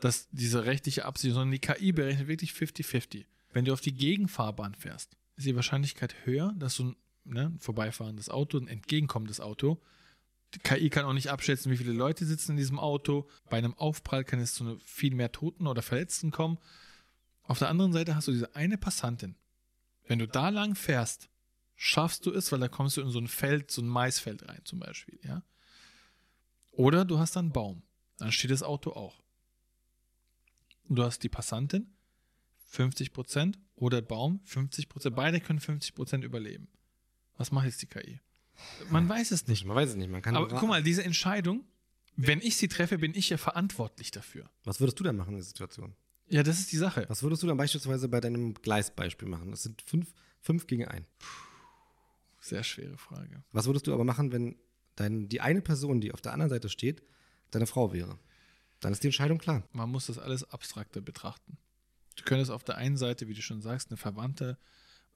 [0.00, 3.24] Dass diese rechtliche Absicht, sondern die KI berechnet wirklich 50-50.
[3.52, 8.28] Wenn du auf die Gegenfahrbahn fährst, ist die Wahrscheinlichkeit höher, dass du ne, ein vorbeifahrendes
[8.28, 9.80] Auto, ein entgegenkommendes Auto,
[10.54, 13.28] die KI kann auch nicht abschätzen, wie viele Leute sitzen in diesem Auto.
[13.50, 16.58] Bei einem Aufprall kann es zu ne- viel mehr Toten oder Verletzten kommen.
[17.42, 19.34] Auf der anderen Seite hast du diese eine Passantin.
[20.06, 21.28] Wenn du da lang fährst,
[21.74, 24.60] schaffst du es, weil da kommst du in so ein Feld, so ein Maisfeld rein
[24.64, 25.42] zum Beispiel, ja.
[26.76, 27.82] Oder du hast einen Baum.
[28.18, 29.22] Dann steht das Auto auch.
[30.88, 31.94] Du hast die Passantin,
[32.72, 35.10] 50% oder Baum, 50%.
[35.10, 36.68] Beide können 50% überleben.
[37.36, 38.20] Was macht jetzt die KI?
[38.90, 39.64] Man weiß es nicht.
[39.64, 41.64] Man weiß es nicht, man kann Aber guck mal, diese Entscheidung,
[42.16, 44.48] wenn ich sie treffe, bin ich ja verantwortlich dafür.
[44.64, 45.96] Was würdest du denn machen in der Situation?
[46.28, 47.04] Ja, das ist die Sache.
[47.08, 49.50] Was würdest du dann beispielsweise bei deinem Gleisbeispiel machen?
[49.50, 51.06] Das sind fünf, fünf gegen ein.
[52.40, 53.42] Sehr schwere Frage.
[53.52, 54.56] Was würdest du aber machen, wenn
[54.96, 57.02] dein, die eine Person, die auf der anderen Seite steht,
[57.50, 58.18] deine Frau wäre?
[58.80, 59.66] Dann ist die Entscheidung klar.
[59.72, 61.58] Man muss das alles abstrakter betrachten.
[62.16, 64.58] Du könntest auf der einen Seite, wie du schon sagst, eine verwandte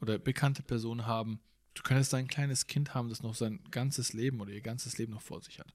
[0.00, 1.40] oder bekannte Person haben.
[1.74, 5.12] Du könntest ein kleines Kind haben, das noch sein ganzes Leben oder ihr ganzes Leben
[5.12, 5.74] noch vor sich hat.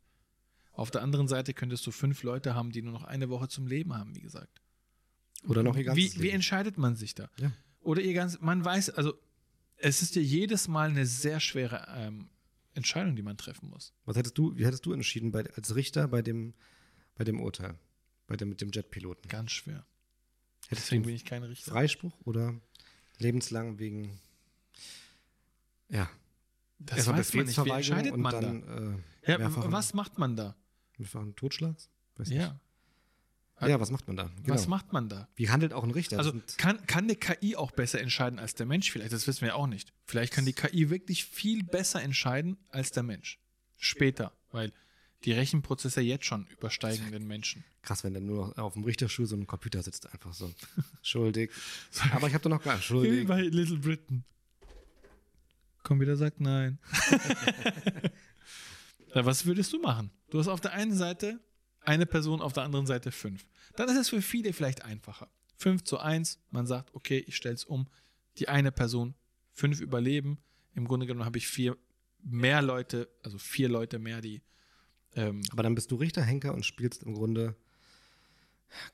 [0.73, 3.67] Auf der anderen Seite könntest du fünf Leute haben, die nur noch eine Woche zum
[3.67, 4.61] Leben haben, wie gesagt.
[5.47, 6.35] Oder noch ihr ganzes Wie, wie Leben.
[6.35, 7.29] entscheidet man sich da?
[7.39, 7.51] Ja.
[7.81, 9.13] Oder ihr ganz, man weiß, also
[9.77, 12.29] es ist ja jedes Mal eine sehr schwere ähm,
[12.75, 13.93] Entscheidung, die man treffen muss.
[14.05, 16.53] Was hättest du, wie hättest du entschieden bei, als Richter bei dem,
[17.15, 17.75] bei dem Urteil?
[18.27, 19.27] Bei dem, mit dem Jetpiloten?
[19.29, 19.86] Ganz schwer.
[20.67, 21.71] Hättest Deswegen du bin ich kein Richter.
[21.71, 22.55] Freispruch oder
[23.19, 24.19] lebenslang wegen
[25.89, 26.10] ja,
[26.79, 27.65] Das erstmal weiß man nicht.
[27.65, 28.41] Wie entscheidet man da?
[28.41, 30.56] dann äh, Ja, was macht man da?
[30.98, 31.89] mehrfachen Totschlags?
[32.15, 32.54] Weiß nicht.
[33.67, 33.79] Ja.
[33.79, 34.29] Was macht man da?
[34.43, 34.53] Genau.
[34.53, 35.27] Was macht man da?
[35.35, 36.17] Wie handelt auch ein Richter?
[36.17, 39.13] Also kann, kann eine KI auch besser entscheiden als der Mensch vielleicht?
[39.13, 39.93] Das wissen wir ja auch nicht.
[40.05, 43.39] Vielleicht kann die KI wirklich viel besser entscheiden als der Mensch.
[43.77, 44.71] Später, weil
[45.25, 47.63] die Rechenprozesse jetzt schon übersteigen den Menschen.
[47.81, 50.53] krass, wenn dann nur noch auf dem Richterstuhl so ein Computer sitzt, einfach so.
[51.01, 51.51] Schuldig.
[52.11, 52.85] Aber ich habe doch noch gar nicht.
[52.85, 53.27] Schuldig.
[53.27, 54.25] bei Little Britain.
[55.83, 56.79] Computer sagt nein.
[59.13, 60.11] ja, was würdest du machen?
[60.29, 61.39] Du hast auf der einen Seite
[61.86, 63.46] eine Person, auf der anderen Seite fünf.
[63.75, 65.29] Dann ist es für viele vielleicht einfacher.
[65.58, 67.88] Fünf zu eins, man sagt, okay, ich stelle es um.
[68.38, 69.13] Die eine Person,
[69.52, 70.38] fünf überleben.
[70.75, 71.77] Im Grunde genommen habe ich vier
[72.23, 74.42] mehr Leute, also vier Leute mehr, die.
[75.15, 77.56] Ähm, Aber dann bist du Richter, Henker und spielst im Grunde,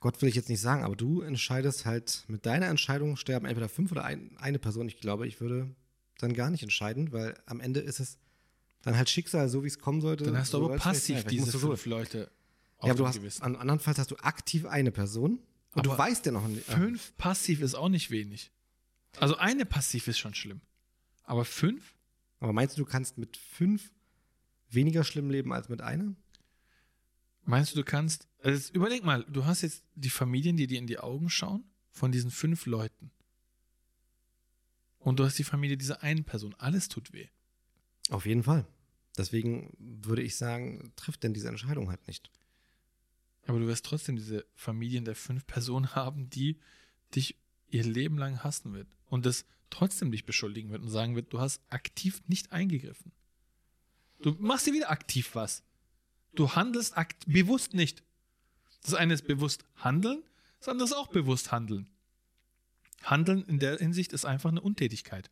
[0.01, 3.69] Gott will ich jetzt nicht sagen, aber du entscheidest halt, mit deiner Entscheidung sterben entweder
[3.69, 4.87] fünf oder ein, eine Person.
[4.87, 5.73] Ich glaube, ich würde
[6.17, 8.17] dann gar nicht entscheiden, weil am Ende ist es
[8.81, 10.25] dann halt Schicksal, so wie es kommen sollte.
[10.25, 12.29] dann hast du so aber passiv diese fünf Leute.
[12.81, 13.43] Ja, aber du hast, Gewissen.
[13.43, 15.39] an andernfalls hast du aktiv eine Person
[15.73, 16.65] und du Aber weißt ja noch nicht.
[16.65, 18.51] Fünf passiv ist auch nicht wenig.
[19.17, 20.61] Also eine passiv ist schon schlimm.
[21.23, 21.95] Aber fünf?
[22.39, 23.91] Aber meinst du, du kannst mit fünf
[24.69, 26.15] weniger schlimm leben als mit einer?
[27.43, 28.27] Meinst du, du kannst.
[28.41, 32.11] Also überleg mal, du hast jetzt die Familien, die dir in die Augen schauen, von
[32.11, 33.11] diesen fünf Leuten.
[34.99, 36.55] Und du hast die Familie dieser einen Person.
[36.57, 37.27] Alles tut weh.
[38.09, 38.65] Auf jeden Fall.
[39.17, 42.31] Deswegen würde ich sagen, trifft denn diese Entscheidung halt nicht.
[43.49, 46.59] Aber du wirst trotzdem diese Familien der fünf Personen haben, die
[47.15, 47.35] dich
[47.69, 48.87] ihr Leben lang hassen wird.
[49.07, 53.11] Und das trotzdem dich beschuldigen wird und sagen wird, du hast aktiv nicht eingegriffen.
[54.21, 55.63] Du machst dir wieder aktiv was.
[56.35, 58.03] Du handelst akt bewusst nicht.
[58.83, 60.23] Das eine ist bewusst handeln,
[60.59, 61.87] das andere ist auch bewusst handeln.
[63.01, 65.31] Handeln in der Hinsicht ist einfach eine Untätigkeit,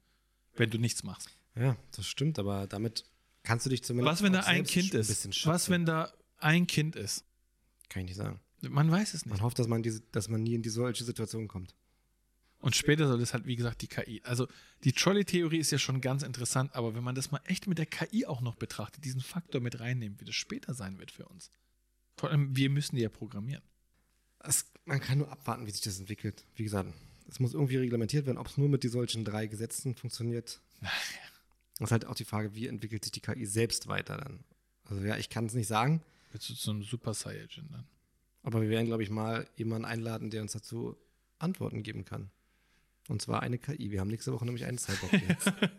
[0.56, 1.30] wenn du nichts machst.
[1.56, 3.06] Ja, das stimmt, aber damit
[3.44, 4.12] kannst du dich zumindest.
[4.12, 5.46] Was, wenn da ein Kind ist?
[5.46, 7.27] Was, wenn da ein Kind ist?
[7.90, 8.40] Kann ich nicht sagen.
[8.62, 9.34] Man weiß es nicht.
[9.34, 11.76] Man hofft, dass man, diese, dass man nie in die solche Situation kommt.
[12.60, 14.22] Und später soll es halt, wie gesagt, die KI.
[14.24, 14.48] Also
[14.84, 17.86] die Trolley-Theorie ist ja schon ganz interessant, aber wenn man das mal echt mit der
[17.86, 21.52] KI auch noch betrachtet, diesen Faktor mit reinnehmen, wie das später sein wird für uns.
[22.16, 23.62] Vor allem, wir müssen die ja programmieren.
[24.40, 26.46] Es, man kann nur abwarten, wie sich das entwickelt.
[26.56, 26.92] Wie gesagt,
[27.30, 30.60] es muss irgendwie reglementiert werden, ob es nur mit die solchen drei Gesetzen funktioniert.
[31.80, 34.40] Das ist halt auch die Frage, wie entwickelt sich die KI selbst weiter dann.
[34.86, 36.02] Also ja, ich kann es nicht sagen,
[36.38, 37.86] Willst du zu einem Super Saiyajin dann?
[38.48, 40.96] aber wir werden, glaube ich, mal jemanden einladen, der uns dazu
[41.38, 42.32] Antworten geben kann.
[43.10, 43.92] Und zwar eine KI.
[43.92, 45.12] Wir haben nächste Woche nämlich einen Cyborg.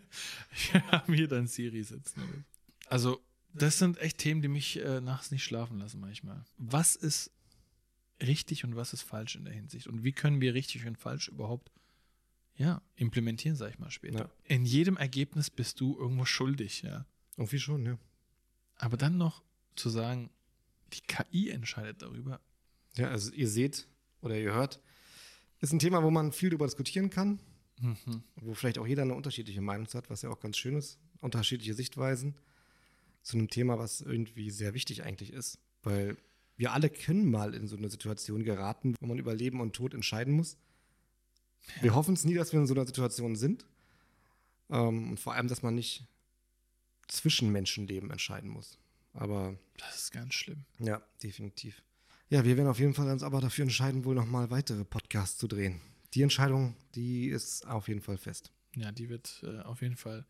[0.71, 2.45] Wir haben hier dann Siri sitzen.
[2.85, 3.19] Also,
[3.53, 6.45] das sind echt Themen, die mich äh, nachts nicht schlafen lassen manchmal.
[6.57, 7.31] Was ist
[8.21, 9.87] richtig und was ist falsch in der Hinsicht?
[9.87, 11.71] Und wie können wir richtig und falsch überhaupt
[12.55, 14.19] ja, implementieren, sag ich mal später.
[14.19, 14.29] Ja.
[14.43, 17.07] In jedem Ergebnis bist du irgendwo schuldig, ja.
[17.35, 17.97] Irgendwie schon, ja.
[18.75, 19.41] Aber dann noch
[19.75, 20.29] zu sagen,
[20.89, 22.39] die KI entscheidet darüber.
[22.95, 23.87] Ja, also ihr seht
[24.21, 24.81] oder ihr hört,
[25.61, 27.39] ist ein Thema, wo man viel darüber diskutieren kann,
[27.81, 28.23] Mhm.
[28.35, 30.97] wo vielleicht auch jeder eine unterschiedliche Meinung hat, was ja auch ganz schön ist.
[31.21, 32.35] Unterschiedliche Sichtweisen
[33.21, 35.59] zu einem Thema, was irgendwie sehr wichtig eigentlich ist.
[35.83, 36.17] Weil
[36.57, 39.93] wir alle können mal in so eine Situation geraten, wo man über Leben und Tod
[39.93, 40.57] entscheiden muss.
[41.81, 43.65] Wir hoffen es nie, dass wir in so einer Situation sind.
[44.69, 46.05] Ähm, und vor allem, dass man nicht
[47.07, 48.77] zwischen Menschenleben entscheiden muss.
[49.19, 50.65] Aber Das ist ganz schlimm.
[50.79, 51.81] ja, definitiv.
[52.29, 55.47] Ja, wir werden auf jeden Fall uns aber dafür entscheiden, wohl nochmal weitere Podcasts zu
[55.47, 55.81] drehen.
[56.13, 58.51] Die Entscheidung, die ist auf jeden Fall fest.
[58.75, 60.25] Ja, die wird äh, auf jeden Fall.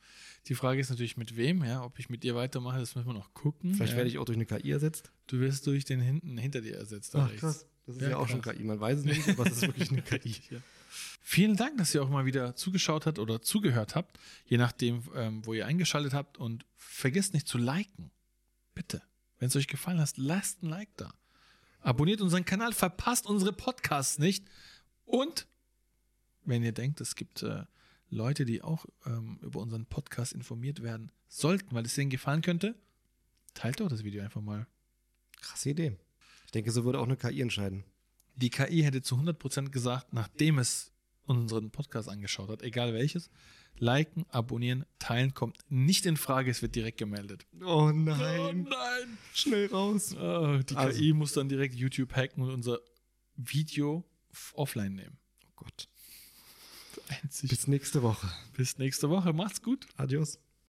[0.47, 3.13] Die Frage ist natürlich mit wem, ja, ob ich mit dir weitermache, das müssen wir
[3.13, 3.75] noch gucken.
[3.75, 3.97] Vielleicht ja.
[3.97, 5.11] werde ich auch durch eine KI ersetzt.
[5.27, 7.13] Du wirst durch den hinten hinter dir ersetzt.
[7.13, 7.67] da rechts.
[7.85, 8.31] Das ist Ja, ja, auch krass.
[8.31, 8.63] schon KI.
[8.63, 10.35] Man weiß es nicht, aber es ist wirklich eine KI.
[10.51, 10.57] Ja.
[11.21, 15.45] Vielen Dank, dass ihr auch mal wieder zugeschaut habt oder zugehört habt, je nachdem, ähm,
[15.45, 16.39] wo ihr eingeschaltet habt.
[16.39, 18.09] Und vergesst nicht zu liken.
[18.79, 19.01] Bitte.
[19.39, 21.13] Wenn es euch gefallen hat, lasst ein Like da.
[21.81, 24.47] Abonniert unseren Kanal, verpasst unsere Podcasts nicht.
[25.03, 25.49] Und
[26.45, 27.65] wenn ihr denkt, es gibt äh,
[28.09, 32.73] Leute, die auch ähm, über unseren Podcast informiert werden sollten, weil es denen gefallen könnte,
[33.53, 34.65] teilt doch das Video einfach mal.
[35.41, 35.97] Krasse Idee.
[36.45, 37.83] Ich denke, so würde auch eine KI entscheiden.
[38.37, 40.93] Die KI hätte zu 100% gesagt, nachdem es
[41.25, 43.29] unseren Podcast angeschaut hat, egal welches,
[43.79, 47.45] liken, abonnieren, teilen kommt nicht in Frage, es wird direkt gemeldet.
[47.61, 48.67] Oh Oh nein!
[49.33, 50.15] Schnell raus.
[50.15, 52.79] Oh, die Also- KI muss dann direkt YouTube hacken und unser
[53.35, 54.03] Video
[54.53, 55.17] offline nehmen.
[55.47, 55.87] Oh Gott.
[57.23, 57.49] Einzig.
[57.49, 58.29] Bis nächste Woche.
[58.55, 59.33] Bis nächste Woche.
[59.33, 59.87] Macht's gut.
[59.97, 60.39] Adios.